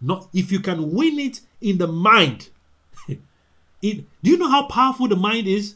Not 0.02 0.28
if 0.34 0.52
you 0.52 0.60
can 0.60 0.94
win 0.94 1.20
it 1.20 1.42
in 1.62 1.78
the 1.78 1.88
mind. 1.88 2.50
it, 3.08 4.06
do 4.24 4.32
you 4.32 4.38
know 4.38 4.50
how 4.50 4.68
powerful 4.68 5.08
the 5.08 5.16
mind 5.16 5.48
is? 5.48 5.76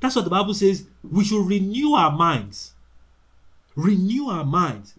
That's 0.00 0.16
what 0.16 0.24
the 0.24 0.30
Bible 0.30 0.54
says. 0.54 0.86
We 1.08 1.24
should 1.24 1.46
renew 1.46 1.92
our 1.94 2.10
minds. 2.10 2.72
Renew 3.74 4.28
our 4.28 4.44
minds. 4.44 4.94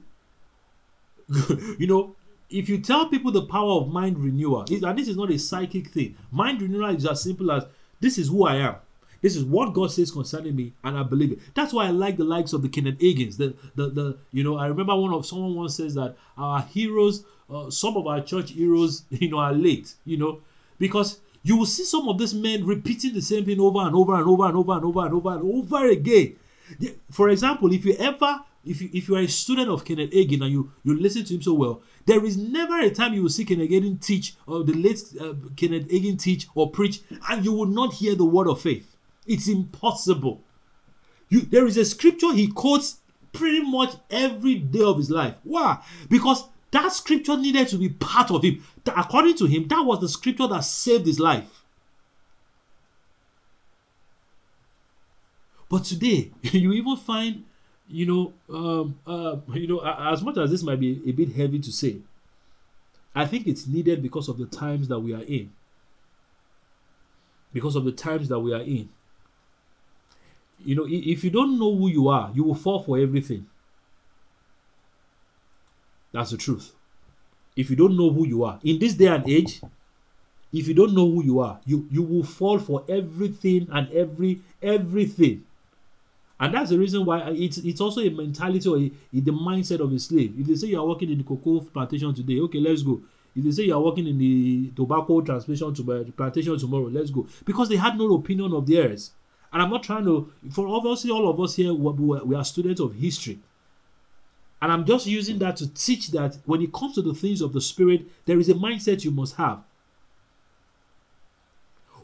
you 1.78 1.88
know, 1.88 2.16
if 2.50 2.68
you 2.68 2.80
tell 2.80 3.08
people 3.08 3.32
the 3.32 3.44
power 3.44 3.74
of 3.74 3.90
mind 3.90 4.18
renewal, 4.18 4.66
and 4.70 4.98
this 4.98 5.08
is 5.08 5.18
not 5.18 5.32
a 5.32 5.38
psychic 5.38 5.90
thing, 5.90 6.16
mind 6.32 6.62
renewal 6.62 6.96
is 6.96 7.06
as 7.06 7.22
simple 7.22 7.52
as 7.52 7.66
this 8.00 8.18
is 8.18 8.30
who 8.30 8.46
I 8.46 8.56
am. 8.56 8.76
This 9.22 9.36
is 9.36 9.44
what 9.44 9.74
God 9.74 9.92
says 9.92 10.12
concerning 10.12 10.56
me, 10.56 10.74
and 10.84 10.98
I 10.98 11.04
believe 11.04 11.34
it. 11.34 11.40
That's 11.54 11.74
why 11.74 11.88
I 11.88 11.90
like 11.90 12.16
the 12.16 12.24
likes 12.24 12.54
of 12.54 12.62
the 12.62 12.70
Kenneth 12.70 13.00
Hagins. 13.00 13.38
The, 13.38 13.54
the, 13.76 13.90
the, 13.90 14.18
you 14.32 14.44
know, 14.44 14.58
I 14.58 14.68
remember 14.68 14.96
one 14.96 15.14
of 15.14 15.26
someone 15.26 15.56
once 15.56 15.76
says 15.76 15.96
that 15.96 16.16
our 16.38 16.62
heroes, 16.62 17.26
uh, 17.54 17.70
some 17.70 17.98
of 17.98 18.08
our 18.08 18.22
church 18.22 18.52
heroes, 18.52 19.04
you 19.10 19.30
know, 19.30 19.40
are 19.40 19.52
late. 19.54 19.94
You 20.06 20.18
know, 20.18 20.40
because 20.78 21.20
you 21.50 21.58
will 21.58 21.66
see 21.66 21.84
some 21.84 22.08
of 22.08 22.20
these 22.20 22.36
men 22.36 22.64
repeating 22.64 23.12
the 23.12 23.22
same 23.22 23.44
thing 23.44 23.60
over 23.60 23.80
and 23.80 23.96
over 23.96 24.14
and 24.14 24.28
over 24.28 24.46
and 24.46 24.56
over 24.56 24.74
and 24.74 24.86
over 24.86 25.06
and 25.06 25.14
over 25.16 25.34
and 25.34 25.44
over 25.44 25.90
again. 25.90 26.36
For 27.10 27.30
example, 27.30 27.74
if 27.74 27.84
you 27.86 27.96
ever 27.96 28.42
if 28.64 28.82
you, 28.82 28.90
if 28.94 29.08
you 29.08 29.16
are 29.16 29.22
a 29.22 29.28
student 29.28 29.68
of 29.68 29.84
Kenneth 29.84 30.12
Hagin 30.12 30.44
and 30.44 30.52
you, 30.52 30.72
you 30.84 31.00
listen 31.00 31.24
to 31.24 31.34
him 31.34 31.42
so 31.42 31.54
well, 31.54 31.82
there 32.06 32.24
is 32.24 32.38
never 32.38 32.80
a 32.80 32.92
time 32.92 33.14
you 33.16 33.24
will 33.24 33.30
see 33.30 33.46
Kenneth 33.46 33.72
Hagin 33.72 34.00
teach 34.00 34.36
or 34.46 34.64
the 34.64 34.74
late 34.74 35.02
uh, 35.20 35.34
Kenneth 35.56 35.88
Hagin 35.88 36.20
teach 36.20 36.46
or 36.54 36.70
preach 36.70 37.02
and 37.30 37.44
you 37.44 37.52
will 37.52 37.66
not 37.66 37.96
hear 37.96 38.14
the 38.14 38.26
word 38.26 38.48
of 38.48 38.62
faith. 38.62 38.96
It's 39.26 39.48
impossible. 39.48 40.44
You, 41.30 41.42
there 41.42 41.66
is 41.66 41.78
a 41.78 41.86
scripture 41.86 42.32
he 42.32 42.48
quotes 42.48 42.98
pretty 43.34 43.62
much 43.62 43.96
every 44.12 44.56
day 44.56 44.84
of 44.84 44.98
his 44.98 45.10
life. 45.10 45.34
Why? 45.44 45.82
Because 46.10 46.44
that 46.72 46.92
scripture 46.94 47.38
needed 47.38 47.68
to 47.70 47.78
be 47.78 47.90
part 47.90 48.32
of 48.32 48.44
him. 48.44 48.64
According 48.86 49.36
to 49.38 49.46
him, 49.46 49.68
that 49.70 49.82
was 49.82 50.02
the 50.02 50.10
scripture 50.10 50.48
that 50.48 50.64
saved 50.64 51.06
his 51.06 51.20
life. 51.20 51.64
But 55.70 55.84
today, 55.84 56.32
you 56.42 56.74
even 56.74 56.98
find, 56.98 57.46
you 57.88 58.06
know, 58.06 58.34
um, 58.54 59.00
uh, 59.06 59.38
you 59.54 59.68
know, 59.68 59.80
as 59.80 60.22
much 60.22 60.38
as 60.38 60.52
this 60.52 60.64
might 60.64 60.80
be 60.80 61.02
a 61.08 61.12
bit 61.12 61.34
heavy 61.34 61.60
to 61.60 61.72
say, 61.72 61.98
I 63.16 63.26
think 63.26 63.48
it's 63.48 63.68
needed 63.68 64.02
because 64.02 64.30
of 64.30 64.38
the 64.38 64.46
times 64.46 64.88
that 64.88 65.00
we 65.00 65.14
are 65.14 65.24
in. 65.24 65.52
Because 67.52 67.76
of 67.76 67.84
the 67.84 67.92
times 67.92 68.30
that 68.30 68.40
we 68.40 68.54
are 68.54 68.62
in. 68.62 68.90
You 70.64 70.76
know, 70.76 70.86
if 70.88 71.24
you 71.24 71.30
don't 71.30 71.58
know 71.58 71.76
who 71.76 71.88
you 71.88 72.10
are, 72.10 72.32
you 72.36 72.44
will 72.44 72.56
fall 72.56 72.84
for 72.84 73.00
everything. 73.00 73.48
That's 76.12 76.32
the 76.32 76.38
truth. 76.38 76.74
If 77.56 77.70
you 77.70 77.76
don't 77.76 77.98
know 77.98 78.12
who 78.12 78.26
you 78.26 78.44
are, 78.44 78.60
in 78.64 78.80
this 78.80 78.94
day 78.94 79.08
and 79.08 79.28
age, 79.30 79.62
if 80.52 80.68
you 80.68 80.74
don't 80.74 80.94
know 80.94 81.10
who 81.10 81.24
you 81.24 81.40
are, 81.40 81.60
you, 81.66 81.88
you 81.92 82.02
will 82.02 82.24
fall 82.24 82.58
for 82.58 82.84
everything 82.90 83.68
and 83.72 83.92
every 83.92 84.42
everything. 84.62 85.44
And 86.40 86.54
that's 86.54 86.70
the 86.70 86.80
reason 86.80 87.06
why 87.06 87.30
it's 87.32 87.58
it's 87.58 87.82
also 87.82 88.02
a 88.02 88.10
mentality 88.10 88.68
or 88.70 88.78
a, 88.78 88.92
a, 89.14 89.20
the 89.20 89.32
mindset 89.32 89.82
of 89.82 89.92
a 89.92 90.00
slave. 90.00 90.40
If 90.40 90.48
they 90.48 90.56
say 90.56 90.68
you 90.68 90.80
are 90.80 90.88
working 90.88 91.12
in 91.12 91.18
the 91.18 91.24
cocoa 91.24 91.60
plantation 91.60 92.14
today, 92.14 92.40
okay, 92.40 92.60
let's 92.60 92.82
go. 92.82 93.02
If 93.36 93.44
they 93.44 93.52
say 93.52 93.64
you 93.64 93.76
are 93.76 93.82
working 93.82 94.08
in 94.08 94.18
the 94.18 94.72
tobacco 94.76 95.22
to 95.22 95.34
uh, 95.34 96.12
plantation 96.16 96.58
tomorrow, 96.58 96.88
let's 96.88 97.12
go. 97.12 97.28
Because 97.46 97.70
they 97.70 97.76
had 97.76 97.98
no 97.98 98.14
opinion 98.16 98.54
of 98.54 98.66
theirs. 98.66 99.12
And 99.52 99.62
I'm 99.62 99.70
not 99.70 99.84
trying 99.84 100.06
to, 100.06 100.32
for 100.52 100.68
obviously 100.68 101.12
all 101.12 101.30
of 101.30 101.40
us 101.40 101.56
here, 101.56 101.74
we, 101.74 102.20
we 102.20 102.36
are 102.36 102.46
students 102.46 102.80
of 102.80 102.96
history. 102.96 103.40
And 104.62 104.72
I'm 104.72 104.86
just 104.86 105.06
using 105.06 105.40
that 105.40 105.56
to 105.58 105.74
teach 105.74 106.10
that 106.10 106.38
when 106.46 106.62
it 106.62 106.74
comes 106.74 106.96
to 106.96 107.02
the 107.02 107.14
things 107.14 107.42
of 107.42 107.54
the 107.54 107.62
spirit, 107.62 108.06
there 108.26 108.40
is 108.40 108.50
a 108.50 108.54
mindset 108.54 109.06
you 109.06 109.12
must 109.12 109.36
have. 109.36 109.64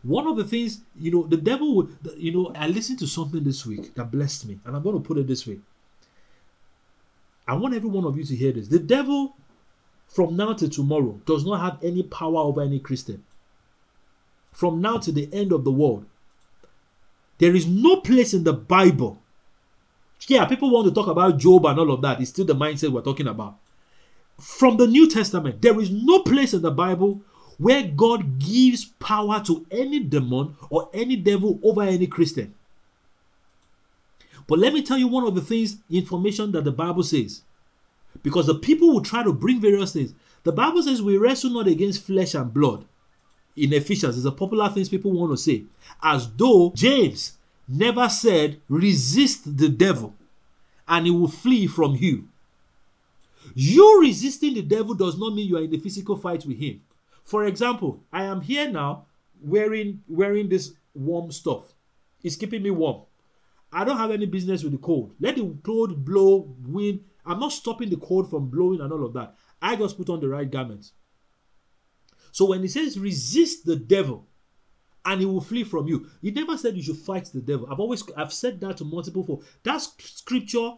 One 0.04 0.28
of 0.28 0.38
the 0.38 0.44
things, 0.44 0.82
you 0.98 1.12
know, 1.12 1.24
the 1.24 1.38
devil 1.38 1.76
would, 1.76 1.98
you 2.16 2.32
know, 2.32 2.54
I 2.56 2.68
listened 2.68 3.00
to 3.00 3.08
something 3.08 3.44
this 3.44 3.66
week 3.66 3.96
that 3.96 4.12
blessed 4.12 4.48
me, 4.48 4.60
and 4.64 4.76
I'm 4.76 4.84
going 4.84 4.96
to 4.96 5.06
put 5.06 5.18
it 5.18 5.28
this 5.28 5.48
way. 5.48 5.60
I 7.48 7.56
want 7.56 7.74
every 7.74 7.90
one 7.90 8.06
of 8.06 8.18
you 8.18 8.24
to 8.24 8.36
hear 8.36 8.52
this. 8.52 8.68
The 8.68 8.80
devil, 8.80 9.36
from 10.08 10.36
now 10.36 10.54
to 10.54 10.70
tomorrow, 10.70 11.20
does 11.26 11.46
not 11.46 11.60
have 11.60 11.84
any 11.84 12.04
power 12.04 12.38
over 12.38 12.62
any 12.62 12.80
Christian. 12.80 13.24
From 14.52 14.80
now 14.80 14.98
to 15.00 15.12
the 15.12 15.28
end 15.34 15.52
of 15.52 15.64
the 15.64 15.72
world, 15.72 16.06
there 17.40 17.56
is 17.56 17.68
no 17.68 17.98
place 17.98 18.34
in 18.34 18.44
the 18.44 18.54
Bible. 18.54 19.22
Yeah, 20.28 20.46
people 20.46 20.72
want 20.72 20.88
to 20.88 20.94
talk 20.94 21.08
about 21.08 21.38
Job 21.38 21.66
and 21.66 21.80
all 21.80 21.92
of 21.92 22.02
that. 22.02 22.20
It's 22.20 22.30
still 22.32 22.46
the 22.46 22.56
mindset 22.56 22.90
we're 22.90 23.02
talking 23.02 23.28
about. 23.28 23.58
From 24.40 24.78
the 24.78 24.88
New 24.88 25.10
Testament, 25.10 25.62
there 25.62 25.80
is 25.80 25.92
no 25.92 26.20
place 26.20 26.54
in 26.54 26.62
the 26.62 26.72
Bible 26.72 27.22
where 27.58 27.84
God 27.84 28.40
gives 28.40 28.86
power 28.86 29.42
to 29.46 29.66
any 29.72 30.00
demon 30.00 30.56
or 30.70 30.90
any 30.94 31.16
devil 31.16 31.60
over 31.64 31.84
any 31.84 32.08
Christian. 32.08 32.54
But 34.48 34.60
let 34.60 34.74
me 34.74 34.84
tell 34.84 34.98
you 34.98 35.08
one 35.08 35.26
of 35.26 35.36
the 35.36 35.42
things, 35.42 35.78
information 35.90 36.52
that 36.52 36.64
the 36.64 36.72
Bible 36.72 37.04
says. 37.04 37.44
Because 38.24 38.48
the 38.48 38.56
people 38.56 38.94
will 38.94 39.02
try 39.02 39.24
to 39.24 39.34
bring 39.34 39.62
various 39.62 39.94
things. 39.94 40.14
The 40.44 40.52
Bible 40.52 40.84
says 40.84 41.02
we 41.02 41.18
wrestle 41.18 41.52
not 41.52 41.68
against 41.68 42.04
flesh 42.04 42.36
and 42.36 42.54
blood, 42.54 42.86
in 43.56 43.74
Ephesians 43.74 44.18
is 44.18 44.26
a 44.26 44.32
popular 44.32 44.70
thing 44.70 44.86
people 44.86 45.12
want 45.12 45.32
to 45.32 45.38
say, 45.38 45.64
as 46.04 46.30
though 46.32 46.72
James 46.76 47.38
never 47.68 48.10
said, 48.10 48.62
resist 48.70 49.58
the 49.58 49.70
devil 49.70 50.14
and 50.88 51.06
he 51.06 51.12
will 51.12 51.28
flee 51.28 51.68
from 51.68 51.96
you. 51.96 52.28
You 53.54 54.02
resisting 54.02 54.54
the 54.56 54.62
devil 54.62 54.96
does 54.96 55.18
not 55.18 55.34
mean 55.34 55.48
you 55.48 55.58
are 55.58 55.64
in 55.64 55.74
a 55.74 55.80
physical 55.80 56.18
fight 56.18 56.46
with 56.46 56.58
him. 56.58 56.82
For 57.24 57.46
example, 57.46 58.04
I 58.12 58.24
am 58.24 58.42
here 58.42 58.70
now 58.70 59.06
wearing 59.42 60.04
wearing 60.08 60.50
this 60.50 60.74
warm 60.94 61.32
stuff. 61.32 61.74
It's 62.24 62.36
keeping 62.36 62.64
me 62.64 62.72
warm. 62.72 63.02
I 63.72 63.84
don't 63.84 63.98
have 63.98 64.12
any 64.12 64.26
business 64.26 64.64
with 64.64 64.72
the 64.72 64.78
cold. 64.78 65.14
Let 65.20 65.36
the 65.36 65.56
cold 65.64 66.06
blow, 66.06 66.56
wind. 66.66 67.04
I'm 67.26 67.40
not 67.40 67.52
stopping 67.52 67.90
the 67.90 67.98
cold 67.98 68.30
from 68.30 68.50
blowing 68.50 68.82
and 68.82 68.92
all 68.92 69.06
of 69.06 69.14
that. 69.14 69.36
I 69.62 69.76
just 69.76 69.98
put 69.98 70.10
on 70.10 70.20
the 70.20 70.30
right 70.30 70.50
garments. 70.50 70.94
So 72.32 72.46
when 72.46 72.62
he 72.62 72.68
says 72.68 73.00
resist 73.00 73.66
the 73.66 73.76
devil 73.76 74.28
and 75.06 75.20
he 75.20 75.26
will 75.26 75.42
flee 75.42 75.64
from 75.64 75.88
you, 75.88 76.10
he 76.22 76.32
never 76.32 76.58
said 76.58 76.76
you 76.76 76.84
should 76.84 76.98
fight 76.98 77.26
the 77.26 77.42
devil. 77.42 77.68
I've 77.72 77.80
always 77.80 78.04
I've 78.18 78.34
said 78.34 78.60
that 78.62 78.78
to 78.78 78.86
multiple 78.86 79.24
people. 79.24 79.44
That 79.64 79.78
scripture, 79.78 80.72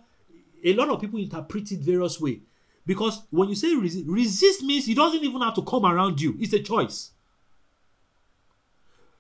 a 0.64 0.74
lot 0.74 0.90
of 0.90 1.00
people 1.02 1.20
interpret 1.20 1.72
it 1.72 1.80
various 1.80 2.20
way. 2.20 2.42
Because 2.86 3.24
when 3.30 3.50
you 3.50 3.56
say 3.56 3.76
resist, 3.76 4.06
resist 4.08 4.64
means 4.64 4.86
he 4.86 4.94
doesn't 4.94 5.24
even 5.24 5.42
have 5.42 5.56
to 5.56 5.62
come 5.62 5.86
around 5.86 6.22
you. 6.22 6.38
It's 6.40 6.54
a 6.54 6.62
choice. 6.62 7.12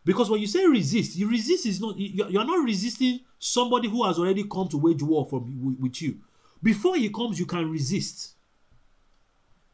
Because 0.06 0.30
when 0.30 0.40
you 0.40 0.48
say 0.48 0.66
resist, 0.66 1.18
you 1.18 1.30
resist 1.30 1.66
is 1.66 1.82
not 1.82 1.98
you're 1.98 2.46
not 2.46 2.64
resisting 2.64 3.20
somebody 3.40 3.90
who 3.90 4.06
has 4.06 4.18
already 4.18 4.46
come 4.46 4.68
to 4.70 4.78
wage 4.78 5.04
war 5.04 5.26
from 5.26 5.78
with 5.82 6.02
you. 6.02 6.18
Before 6.64 6.96
he 6.96 7.10
comes, 7.10 7.40
you 7.40 7.46
can 7.46 7.70
resist. 7.70 8.36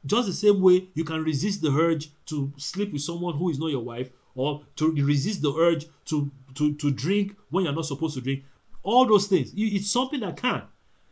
Just 0.05 0.27
the 0.27 0.33
same 0.33 0.59
way 0.59 0.89
you 0.95 1.03
can 1.03 1.23
resist 1.23 1.61
the 1.61 1.69
urge 1.71 2.09
to 2.25 2.51
sleep 2.57 2.91
with 2.91 3.01
someone 3.01 3.37
who 3.37 3.49
is 3.49 3.59
not 3.59 3.67
your 3.67 3.83
wife, 3.83 4.09
or 4.35 4.63
to 4.75 4.91
resist 4.91 5.41
the 5.41 5.53
urge 5.53 5.85
to, 6.05 6.31
to, 6.55 6.73
to 6.75 6.91
drink 6.91 7.35
when 7.49 7.65
you're 7.65 7.73
not 7.73 7.85
supposed 7.85 8.15
to 8.15 8.21
drink. 8.21 8.43
All 8.81 9.05
those 9.05 9.27
things. 9.27 9.53
It's 9.55 9.91
something 9.91 10.19
that 10.21 10.37
can. 10.37 10.63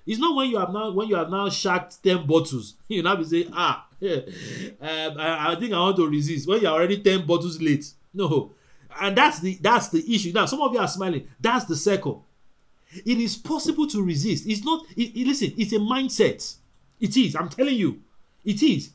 It's 0.05 0.19
not 0.19 0.36
when 0.36 0.49
you 0.49 0.57
have 0.57 0.73
now 0.73 0.91
when 0.91 1.07
you 1.07 1.15
have 1.15 1.29
now 1.29 1.47
shacked 1.49 2.03
10 2.03 2.25
bottles. 2.25 2.75
You 2.88 3.03
now 3.03 3.15
be 3.15 3.23
saying, 3.23 3.51
ah, 3.53 3.88
yeah, 3.99 4.15
um, 4.81 5.17
I, 5.19 5.53
I 5.53 5.55
think 5.60 5.73
I 5.73 5.79
want 5.79 5.95
to 5.97 6.07
resist. 6.07 6.47
When 6.47 6.60
you're 6.62 6.71
already 6.71 7.01
10 7.01 7.25
bottles 7.25 7.62
late. 7.62 7.86
No. 8.13 8.51
And 8.99 9.15
that's 9.15 9.39
the 9.39 9.57
that's 9.62 9.89
the 9.89 10.03
issue. 10.13 10.34
Now, 10.34 10.45
some 10.45 10.62
of 10.62 10.73
you 10.73 10.79
are 10.79 10.88
smiling. 10.88 11.27
That's 11.39 11.65
the 11.65 11.75
circle. 11.75 12.25
It 13.05 13.19
is 13.19 13.38
possible 13.38 13.88
to 13.88 14.03
resist. 14.03 14.45
It's 14.47 14.65
not, 14.65 14.86
it, 14.97 15.15
it, 15.15 15.27
listen, 15.27 15.53
it's 15.57 15.71
a 15.71 15.77
mindset. 15.77 16.55
It 16.99 17.15
is. 17.15 17.36
I'm 17.36 17.47
telling 17.47 17.75
you. 17.75 18.01
It 18.43 18.62
is. 18.62 18.91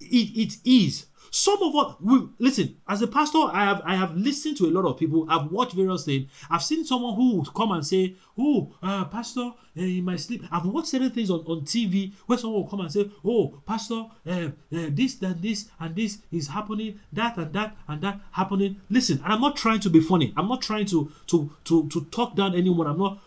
It, 0.00 0.38
it 0.38 0.56
is. 0.64 1.06
Some 1.32 1.62
of 1.62 1.72
what 1.72 2.02
we 2.02 2.28
listen 2.40 2.76
as 2.88 3.02
a 3.02 3.06
pastor, 3.06 3.38
I 3.38 3.64
have 3.64 3.82
I 3.84 3.94
have 3.94 4.16
listened 4.16 4.56
to 4.58 4.66
a 4.66 4.72
lot 4.72 4.84
of 4.84 4.98
people. 4.98 5.26
I've 5.28 5.50
watched 5.50 5.74
various 5.74 6.04
things. 6.04 6.28
I've 6.50 6.62
seen 6.62 6.84
someone 6.84 7.14
who 7.14 7.36
would 7.36 7.54
come 7.54 7.70
and 7.70 7.86
say, 7.86 8.16
"Oh, 8.36 8.74
uh, 8.82 9.04
pastor, 9.04 9.42
uh, 9.42 9.52
in 9.80 10.04
my 10.04 10.16
sleep." 10.16 10.44
I've 10.50 10.66
watched 10.66 10.88
certain 10.88 11.10
things 11.10 11.30
on, 11.30 11.40
on 11.46 11.60
TV 11.62 12.12
where 12.26 12.36
someone 12.36 12.62
will 12.62 12.68
come 12.68 12.80
and 12.80 12.90
say, 12.90 13.08
"Oh, 13.24 13.60
pastor, 13.64 14.06
uh, 14.26 14.48
this 14.70 15.22
and 15.22 15.40
this 15.40 15.68
and 15.78 15.94
this 15.94 16.18
is 16.32 16.48
happening, 16.48 16.98
that 17.12 17.36
and 17.36 17.52
that 17.52 17.76
and 17.86 18.02
that 18.02 18.20
happening." 18.32 18.80
Listen, 18.90 19.20
and 19.22 19.32
I'm 19.32 19.40
not 19.40 19.56
trying 19.56 19.80
to 19.80 19.90
be 19.90 20.00
funny. 20.00 20.32
I'm 20.36 20.48
not 20.48 20.62
trying 20.62 20.86
to 20.86 21.12
to 21.28 21.50
to 21.64 21.88
to 21.90 22.04
talk 22.10 22.34
down 22.34 22.56
anyone. 22.56 22.88
I'm 22.88 22.98
not. 22.98 23.18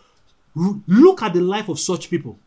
Look 0.54 1.22
at 1.22 1.32
the 1.32 1.40
life 1.40 1.68
of 1.70 1.80
such 1.80 2.10
people. 2.10 2.38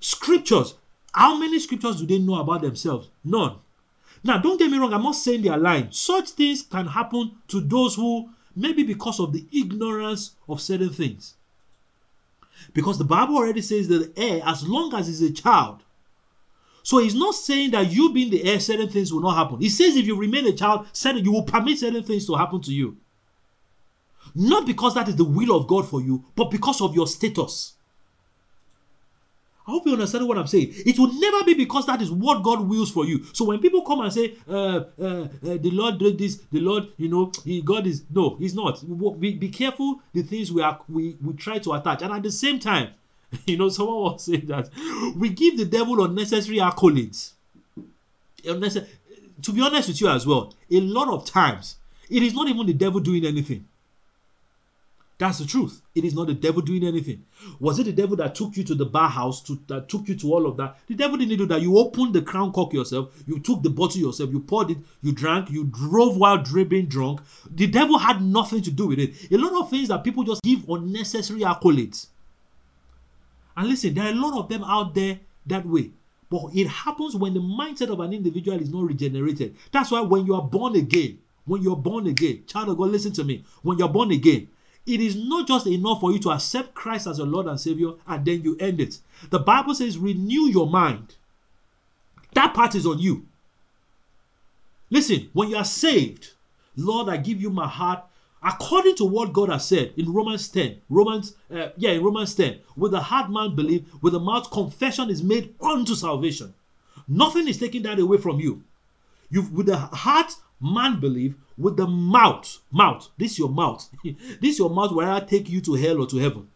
Scriptures 0.00 0.74
how 1.14 1.36
many 1.36 1.58
scriptures 1.58 1.96
do 2.00 2.06
they 2.06 2.18
know 2.18 2.36
about 2.36 2.62
themselves? 2.62 3.08
None. 3.22 3.56
Now, 4.24 4.38
don't 4.38 4.58
get 4.58 4.70
me 4.70 4.78
wrong, 4.78 4.92
I'm 4.92 5.02
not 5.02 5.16
saying 5.16 5.42
they 5.42 5.48
are 5.48 5.58
lying. 5.58 5.88
Such 5.90 6.30
things 6.30 6.62
can 6.62 6.86
happen 6.86 7.32
to 7.48 7.60
those 7.60 7.96
who, 7.96 8.30
maybe 8.54 8.84
because 8.84 9.18
of 9.18 9.32
the 9.32 9.44
ignorance 9.52 10.36
of 10.48 10.60
certain 10.60 10.90
things. 10.90 11.34
Because 12.72 12.98
the 12.98 13.04
Bible 13.04 13.36
already 13.36 13.62
says 13.62 13.88
that 13.88 14.14
the 14.14 14.22
heir, 14.22 14.42
as 14.46 14.66
long 14.66 14.94
as 14.94 15.08
he's 15.08 15.22
a 15.22 15.32
child, 15.32 15.82
so 16.84 16.98
he's 16.98 17.14
not 17.14 17.34
saying 17.34 17.72
that 17.72 17.92
you 17.92 18.12
being 18.12 18.30
the 18.30 18.44
heir, 18.44 18.60
certain 18.60 18.88
things 18.88 19.12
will 19.12 19.20
not 19.20 19.36
happen. 19.36 19.60
He 19.60 19.68
says 19.68 19.96
if 19.96 20.06
you 20.06 20.16
remain 20.16 20.46
a 20.46 20.52
child, 20.52 20.86
certain 20.92 21.24
you 21.24 21.32
will 21.32 21.42
permit 21.44 21.78
certain 21.78 22.02
things 22.02 22.26
to 22.26 22.34
happen 22.34 22.60
to 22.62 22.72
you. 22.72 22.96
Not 24.34 24.66
because 24.66 24.94
that 24.94 25.08
is 25.08 25.16
the 25.16 25.24
will 25.24 25.56
of 25.56 25.66
God 25.66 25.88
for 25.88 26.00
you, 26.00 26.24
but 26.34 26.50
because 26.50 26.80
of 26.80 26.94
your 26.94 27.06
status. 27.06 27.74
I 29.66 29.70
hope 29.70 29.86
you 29.86 29.92
understand 29.92 30.26
what 30.26 30.38
I'm 30.38 30.46
saying. 30.48 30.72
It 30.74 30.98
will 30.98 31.12
never 31.12 31.44
be 31.44 31.54
because 31.54 31.86
that 31.86 32.02
is 32.02 32.10
what 32.10 32.42
God 32.42 32.68
wills 32.68 32.90
for 32.90 33.04
you. 33.06 33.24
So 33.32 33.44
when 33.44 33.60
people 33.60 33.82
come 33.82 34.00
and 34.00 34.12
say, 34.12 34.34
uh, 34.48 34.84
uh, 35.00 35.04
uh, 35.04 35.26
the 35.40 35.70
Lord 35.70 35.98
did 35.98 36.18
this, 36.18 36.40
the 36.50 36.60
Lord, 36.60 36.88
you 36.96 37.08
know, 37.08 37.30
he, 37.44 37.62
God 37.62 37.86
is 37.86 38.02
no, 38.10 38.36
He's 38.36 38.54
not. 38.54 38.82
Be, 39.20 39.34
be 39.34 39.48
careful 39.48 40.00
the 40.12 40.22
things 40.22 40.50
we 40.50 40.62
are 40.62 40.80
we, 40.88 41.16
we 41.22 41.34
try 41.34 41.58
to 41.60 41.74
attach, 41.74 42.02
and 42.02 42.12
at 42.12 42.22
the 42.22 42.32
same 42.32 42.58
time, 42.58 42.90
you 43.46 43.56
know, 43.56 43.68
someone 43.68 43.96
was 43.96 44.24
saying 44.24 44.46
that 44.46 44.68
we 45.16 45.28
give 45.28 45.56
the 45.56 45.64
devil 45.64 46.04
unnecessary 46.04 46.58
accolades. 46.58 47.32
Unnecessary. 48.44 48.90
To 49.42 49.52
be 49.52 49.60
honest 49.60 49.88
with 49.88 50.00
you 50.00 50.08
as 50.08 50.26
well, 50.26 50.54
a 50.70 50.80
lot 50.80 51.08
of 51.08 51.24
times 51.24 51.76
it 52.10 52.22
is 52.22 52.34
not 52.34 52.48
even 52.48 52.66
the 52.66 52.74
devil 52.74 53.00
doing 53.00 53.24
anything. 53.24 53.66
That's 55.22 55.38
the 55.38 55.46
truth. 55.46 55.82
It 55.94 56.04
is 56.04 56.14
not 56.16 56.26
the 56.26 56.34
devil 56.34 56.60
doing 56.60 56.84
anything. 56.84 57.24
Was 57.60 57.78
it 57.78 57.84
the 57.84 57.92
devil 57.92 58.16
that 58.16 58.34
took 58.34 58.56
you 58.56 58.64
to 58.64 58.74
the 58.74 58.84
bar 58.84 59.08
house, 59.08 59.40
to, 59.42 59.56
that 59.68 59.88
took 59.88 60.08
you 60.08 60.16
to 60.16 60.34
all 60.34 60.46
of 60.46 60.56
that? 60.56 60.78
The 60.88 60.96
devil 60.96 61.16
didn't 61.16 61.38
do 61.38 61.46
that. 61.46 61.62
You 61.62 61.78
opened 61.78 62.12
the 62.12 62.22
crown 62.22 62.50
cork 62.50 62.72
yourself. 62.72 63.14
You 63.28 63.38
took 63.38 63.62
the 63.62 63.70
bottle 63.70 64.00
yourself. 64.00 64.32
You 64.32 64.40
poured 64.40 64.72
it. 64.72 64.78
You 65.00 65.12
drank. 65.12 65.48
You 65.48 65.62
drove 65.62 66.16
while 66.16 66.42
dripping 66.42 66.86
drunk. 66.86 67.20
The 67.48 67.68
devil 67.68 67.98
had 67.98 68.20
nothing 68.20 68.62
to 68.62 68.72
do 68.72 68.88
with 68.88 68.98
it. 68.98 69.30
A 69.30 69.36
lot 69.36 69.62
of 69.62 69.70
things 69.70 69.90
that 69.90 70.02
people 70.02 70.24
just 70.24 70.42
give 70.42 70.68
unnecessary 70.68 71.42
accolades. 71.42 72.08
And 73.56 73.68
listen, 73.68 73.94
there 73.94 74.06
are 74.06 74.10
a 74.10 74.14
lot 74.14 74.36
of 74.36 74.48
them 74.48 74.64
out 74.64 74.92
there 74.92 75.20
that 75.46 75.64
way. 75.64 75.92
But 76.30 76.46
it 76.52 76.66
happens 76.66 77.14
when 77.14 77.34
the 77.34 77.40
mindset 77.40 77.90
of 77.90 78.00
an 78.00 78.12
individual 78.12 78.60
is 78.60 78.70
not 78.70 78.88
regenerated. 78.88 79.54
That's 79.70 79.92
why 79.92 80.00
when 80.00 80.26
you 80.26 80.34
are 80.34 80.42
born 80.42 80.74
again, 80.74 81.20
when 81.44 81.62
you're 81.62 81.76
born 81.76 82.08
again, 82.08 82.42
child 82.48 82.70
of 82.70 82.78
God, 82.78 82.90
listen 82.90 83.12
to 83.12 83.22
me. 83.22 83.44
When 83.62 83.78
you're 83.78 83.88
born 83.88 84.10
again, 84.10 84.48
it 84.86 85.00
is 85.00 85.16
not 85.16 85.46
just 85.46 85.66
enough 85.66 86.00
for 86.00 86.12
you 86.12 86.18
to 86.20 86.30
accept 86.30 86.74
Christ 86.74 87.06
as 87.06 87.18
your 87.18 87.26
Lord 87.26 87.46
and 87.46 87.60
Savior 87.60 87.92
and 88.06 88.24
then 88.24 88.42
you 88.42 88.56
end 88.58 88.80
it. 88.80 88.98
The 89.30 89.38
Bible 89.38 89.74
says, 89.74 89.98
renew 89.98 90.48
your 90.48 90.68
mind. 90.68 91.14
That 92.34 92.54
part 92.54 92.74
is 92.74 92.86
on 92.86 92.98
you. 92.98 93.26
Listen, 94.90 95.30
when 95.32 95.50
you 95.50 95.56
are 95.56 95.64
saved, 95.64 96.32
Lord, 96.76 97.08
I 97.08 97.16
give 97.16 97.40
you 97.40 97.50
my 97.50 97.68
heart 97.68 98.04
according 98.42 98.96
to 98.96 99.04
what 99.04 99.32
God 99.32 99.50
has 99.50 99.66
said 99.66 99.92
in 99.96 100.12
Romans 100.12 100.48
10. 100.48 100.80
Romans, 100.88 101.36
uh, 101.54 101.68
yeah, 101.76 101.90
in 101.90 102.02
Romans 102.02 102.34
10. 102.34 102.58
With 102.76 102.92
the 102.92 103.00
heart 103.00 103.30
man 103.30 103.54
believe, 103.54 103.86
with 104.02 104.14
the 104.14 104.20
mouth 104.20 104.50
confession 104.50 105.10
is 105.10 105.22
made 105.22 105.54
unto 105.60 105.94
salvation. 105.94 106.54
Nothing 107.06 107.48
is 107.48 107.58
taking 107.58 107.82
that 107.82 107.98
away 107.98 108.18
from 108.18 108.40
you. 108.40 108.64
You 109.30 109.42
with 109.42 109.66
the 109.66 109.76
heart, 109.76 110.34
man 110.60 111.00
believe, 111.00 111.36
with 111.62 111.76
the 111.76 111.86
mouth, 111.86 112.58
mouth, 112.70 113.08
this 113.16 113.32
is 113.32 113.38
your 113.38 113.48
mouth. 113.48 113.88
this 114.40 114.58
your 114.58 114.70
mouth 114.70 114.92
will 114.92 115.04
either 115.04 115.24
take 115.24 115.48
you 115.48 115.60
to 115.62 115.74
hell 115.74 116.00
or 116.00 116.06
to 116.08 116.18
heaven. 116.18 116.48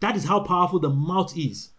That 0.00 0.16
is 0.16 0.24
how 0.24 0.40
powerful 0.40 0.78
the 0.78 0.90
mouth 0.90 1.36
is. 1.36 1.70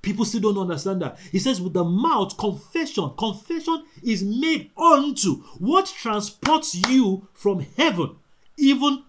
People 0.00 0.24
still 0.24 0.40
don't 0.40 0.58
understand 0.58 1.02
that. 1.02 1.18
He 1.32 1.38
says, 1.38 1.60
with 1.60 1.72
the 1.72 1.84
mouth, 1.84 2.36
confession, 2.38 3.10
confession 3.18 3.84
is 4.02 4.22
made 4.22 4.70
unto 4.76 5.42
what 5.58 5.86
transports 5.86 6.74
you 6.88 7.26
from 7.34 7.60
heaven, 7.76 8.16
even 8.56 9.02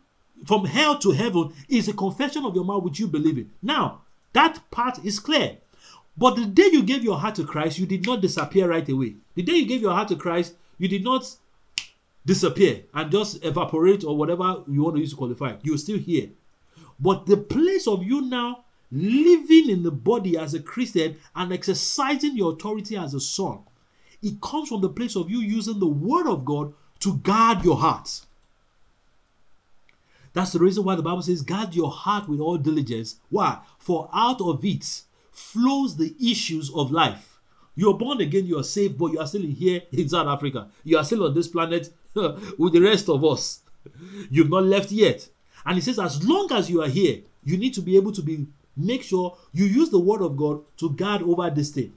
from 0.45 0.65
hell 0.65 0.97
to 0.99 1.11
heaven, 1.11 1.53
is 1.67 1.87
a 1.87 1.93
confession 1.93 2.43
of 2.43 2.55
your 2.55 2.65
mouth 2.65 2.83
which 2.83 2.99
you 2.99 3.07
believe 3.07 3.37
in. 3.37 3.51
Now, 3.61 4.01
that 4.33 4.59
part 4.71 5.03
is 5.05 5.19
clear. 5.19 5.57
But 6.17 6.35
the 6.35 6.45
day 6.45 6.69
you 6.71 6.83
gave 6.83 7.03
your 7.03 7.17
heart 7.17 7.35
to 7.35 7.45
Christ, 7.45 7.79
you 7.79 7.85
did 7.85 8.05
not 8.05 8.21
disappear 8.21 8.67
right 8.69 8.87
away. 8.89 9.15
The 9.35 9.43
day 9.43 9.53
you 9.53 9.65
gave 9.65 9.81
your 9.81 9.93
heart 9.93 10.09
to 10.09 10.15
Christ, 10.15 10.55
you 10.77 10.87
did 10.87 11.03
not 11.03 11.33
disappear 12.29 12.83
and 12.93 13.11
just 13.11 13.43
evaporate 13.43 14.03
or 14.03 14.15
whatever 14.15 14.61
you 14.67 14.83
want 14.83 14.95
to 14.95 15.01
use 15.01 15.09
to 15.09 15.15
qualify. 15.15 15.55
You're 15.63 15.79
still 15.79 15.97
here. 15.97 16.29
But 16.99 17.25
the 17.25 17.37
place 17.37 17.87
of 17.87 18.03
you 18.03 18.21
now 18.21 18.65
living 18.91 19.67
in 19.67 19.81
the 19.81 19.89
body 19.89 20.37
as 20.37 20.53
a 20.53 20.59
Christian 20.59 21.17
and 21.35 21.51
exercising 21.51 22.37
your 22.37 22.53
authority 22.53 22.95
as 22.95 23.15
a 23.15 23.19
son, 23.19 23.61
it 24.21 24.39
comes 24.41 24.69
from 24.69 24.81
the 24.81 24.89
place 24.89 25.15
of 25.15 25.31
you 25.31 25.39
using 25.39 25.79
the 25.79 25.87
word 25.87 26.27
of 26.27 26.45
God 26.45 26.71
to 26.99 27.17
guard 27.17 27.65
your 27.65 27.77
heart. 27.77 28.21
That's 30.33 30.51
the 30.51 30.59
reason 30.59 30.83
why 30.83 30.93
the 30.93 31.01
Bible 31.01 31.23
says, 31.23 31.41
guard 31.41 31.73
your 31.73 31.89
heart 31.89 32.29
with 32.29 32.39
all 32.39 32.57
diligence. 32.57 33.15
Why? 33.31 33.57
For 33.79 34.07
out 34.13 34.39
of 34.39 34.63
it 34.63 35.01
flows 35.31 35.97
the 35.97 36.13
issues 36.21 36.69
of 36.75 36.91
life. 36.91 37.39
You're 37.75 37.97
born 37.97 38.21
again, 38.21 38.45
you 38.45 38.59
are 38.59 38.63
saved, 38.63 38.99
but 38.99 39.13
you 39.13 39.19
are 39.19 39.25
still 39.25 39.41
here 39.41 39.81
in 39.91 40.09
South 40.09 40.27
Africa. 40.27 40.69
You 40.83 40.99
are 40.99 41.03
still 41.03 41.25
on 41.25 41.33
this 41.33 41.47
planet 41.47 41.89
with 42.57 42.73
the 42.73 42.81
rest 42.81 43.09
of 43.09 43.23
us. 43.23 43.61
You've 44.29 44.49
not 44.49 44.63
left 44.63 44.91
yet. 44.91 45.27
And 45.65 45.75
he 45.75 45.81
says, 45.81 45.99
as 45.99 46.23
long 46.23 46.51
as 46.51 46.69
you 46.69 46.81
are 46.81 46.87
here, 46.87 47.21
you 47.43 47.57
need 47.57 47.73
to 47.75 47.81
be 47.81 47.95
able 47.95 48.11
to 48.13 48.21
be 48.21 48.47
make 48.75 49.03
sure 49.03 49.37
you 49.51 49.65
use 49.65 49.89
the 49.89 49.99
word 49.99 50.21
of 50.21 50.37
God 50.37 50.61
to 50.77 50.89
guard 50.91 51.21
over 51.21 51.49
this 51.49 51.69
thing, 51.69 51.93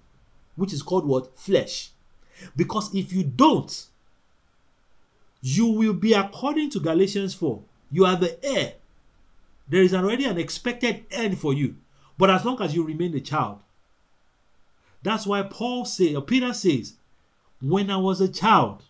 which 0.57 0.73
is 0.73 0.83
called 0.83 1.07
what? 1.07 1.39
Flesh. 1.39 1.91
Because 2.57 2.95
if 2.95 3.13
you 3.13 3.23
don't, 3.23 3.87
you 5.41 5.67
will 5.67 5.93
be 5.93 6.13
according 6.13 6.71
to 6.71 6.81
Galatians 6.81 7.35
4. 7.35 7.63
You 7.91 8.05
are 8.05 8.17
the 8.17 8.45
heir. 8.45 8.75
There 9.69 9.83
is 9.83 9.95
already 9.95 10.25
an 10.25 10.39
expected 10.39 11.05
end 11.11 11.39
for 11.39 11.53
you. 11.53 11.77
But 12.19 12.31
as 12.31 12.45
long 12.45 12.61
as 12.61 12.75
you 12.75 12.85
remain 12.85 13.15
a 13.15 13.21
child, 13.21 13.61
that's 15.03 15.27
why 15.27 15.43
Paul 15.43 15.85
say, 15.85 16.15
or 16.15 16.23
Peter 16.23 16.53
says, 16.53 16.95
when 17.61 17.91
I 17.91 17.97
was 17.97 18.21
a 18.21 18.29
child, 18.29 18.83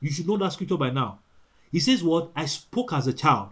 you 0.00 0.10
should 0.10 0.26
know 0.26 0.36
that 0.36 0.52
scripture 0.52 0.76
by 0.76 0.90
now. 0.90 1.18
He 1.72 1.80
says, 1.80 2.02
What? 2.02 2.30
I 2.36 2.46
spoke 2.46 2.92
as 2.92 3.06
a 3.06 3.12
child. 3.12 3.50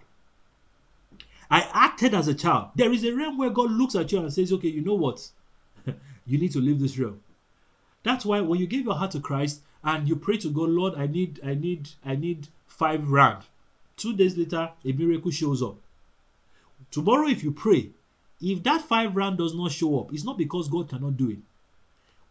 I 1.51 1.69
acted 1.73 2.15
as 2.15 2.29
a 2.29 2.35
child. 2.35 2.71
There 2.75 2.93
is 2.93 3.05
a 3.05 3.15
realm 3.15 3.39
where 3.39 3.51
God 3.51 3.71
looks 3.71 3.95
at 3.95 4.11
you 4.13 4.19
and 4.19 4.33
says, 4.33 4.53
Okay, 4.53 4.69
you 4.69 4.81
know 4.81 4.95
what? 4.95 5.29
you 6.27 6.39
need 6.39 6.53
to 6.53 6.61
leave 6.61 6.81
this 6.81 6.99
realm. 6.99 7.21
That's 8.03 8.25
why 8.25 8.41
when 8.41 8.61
you 8.61 8.67
give 8.67 8.85
your 8.85 8.95
heart 8.95 9.13
to 9.13 9.21
Christ 9.21 9.63
and 9.83 10.09
you 10.09 10.17
pray 10.17 10.37
to 10.39 10.51
God, 10.51 10.71
Lord, 10.71 10.95
I 10.97 11.07
need, 11.07 11.41
I 11.45 11.55
need, 11.55 11.91
I 12.05 12.17
need 12.17 12.49
five 12.67 13.11
rand. 13.11 13.45
Two 13.97 14.15
days 14.15 14.37
later, 14.37 14.71
a 14.85 14.93
miracle 14.93 15.31
shows 15.31 15.63
up. 15.63 15.77
Tomorrow, 16.91 17.29
if 17.29 17.43
you 17.43 17.53
pray, 17.53 17.91
if 18.41 18.63
that 18.65 18.83
five 18.83 19.17
rand 19.17 19.39
does 19.39 19.55
not 19.55 19.73
show 19.73 20.01
up, 20.01 20.13
it's 20.13 20.25
not 20.25 20.39
because 20.39 20.69
God 20.69 20.89
cannot 20.89 21.17
do 21.17 21.31
it. 21.31 21.39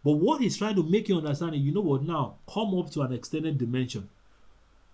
But 0.03 0.13
what 0.13 0.41
he's 0.41 0.57
trying 0.57 0.75
to 0.75 0.83
make 0.83 1.07
you 1.09 1.17
understand, 1.17 1.55
is, 1.55 1.61
you 1.61 1.73
know 1.73 1.81
what 1.81 2.03
now? 2.03 2.35
Come 2.51 2.77
up 2.77 2.91
to 2.91 3.01
an 3.01 3.13
extended 3.13 3.57
dimension. 3.57 4.09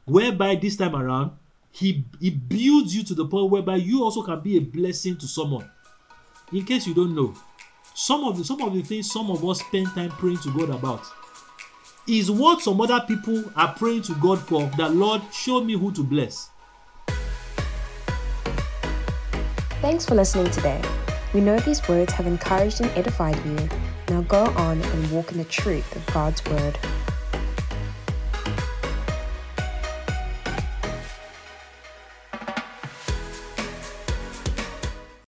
Whereby 0.06 0.56
this 0.56 0.76
time 0.76 0.96
around, 0.96 1.32
he, 1.72 2.04
he 2.20 2.30
builds 2.30 2.96
you 2.96 3.04
to 3.04 3.14
the 3.14 3.26
point 3.26 3.52
whereby 3.52 3.78
you 3.78 4.04
also 4.04 4.22
can 4.22 4.40
be 4.40 4.58
a 4.58 4.62
blessing 4.62 5.18
to 5.18 5.28
someone. 5.28 5.70
In 6.52 6.66
case 6.66 6.88
you 6.88 6.94
don't 6.94 7.16
know, 7.16 7.36
some 7.94 8.24
of 8.24 8.38
the 8.38 8.46
some 8.46 8.62
of 8.62 8.74
the 8.74 8.82
things 8.82 9.12
some 9.12 9.30
of 9.30 9.48
us 9.48 9.60
spend 9.60 9.88
time 9.88 10.10
praying 10.12 10.38
to 10.38 10.52
God 10.58 10.70
about 10.70 11.06
is 12.08 12.32
what 12.32 12.62
some 12.62 12.80
other 12.82 13.04
people 13.06 13.44
are 13.56 13.74
praying 13.74 14.04
to 14.04 14.16
God 14.16 14.40
for 14.40 14.66
that 14.78 14.94
Lord 14.94 15.22
show 15.34 15.62
me 15.62 15.74
who 15.74 15.92
to 15.92 16.04
bless. 16.04 16.50
Thanks 19.82 20.06
for 20.06 20.16
listening 20.16 20.50
today. 20.50 20.82
We 21.32 21.42
know 21.42 21.60
these 21.60 21.88
words 21.88 22.14
have 22.14 22.26
encouraged 22.26 22.82
and 22.82 22.90
edified 22.98 23.38
you. 23.46 23.70
Now 24.10 24.22
go 24.22 24.46
on 24.46 24.82
and 24.82 25.12
walk 25.12 25.32
in 25.32 25.38
the 25.38 25.44
truth 25.44 25.96
of 25.96 26.06
God's 26.08 26.44
word. 26.46 26.80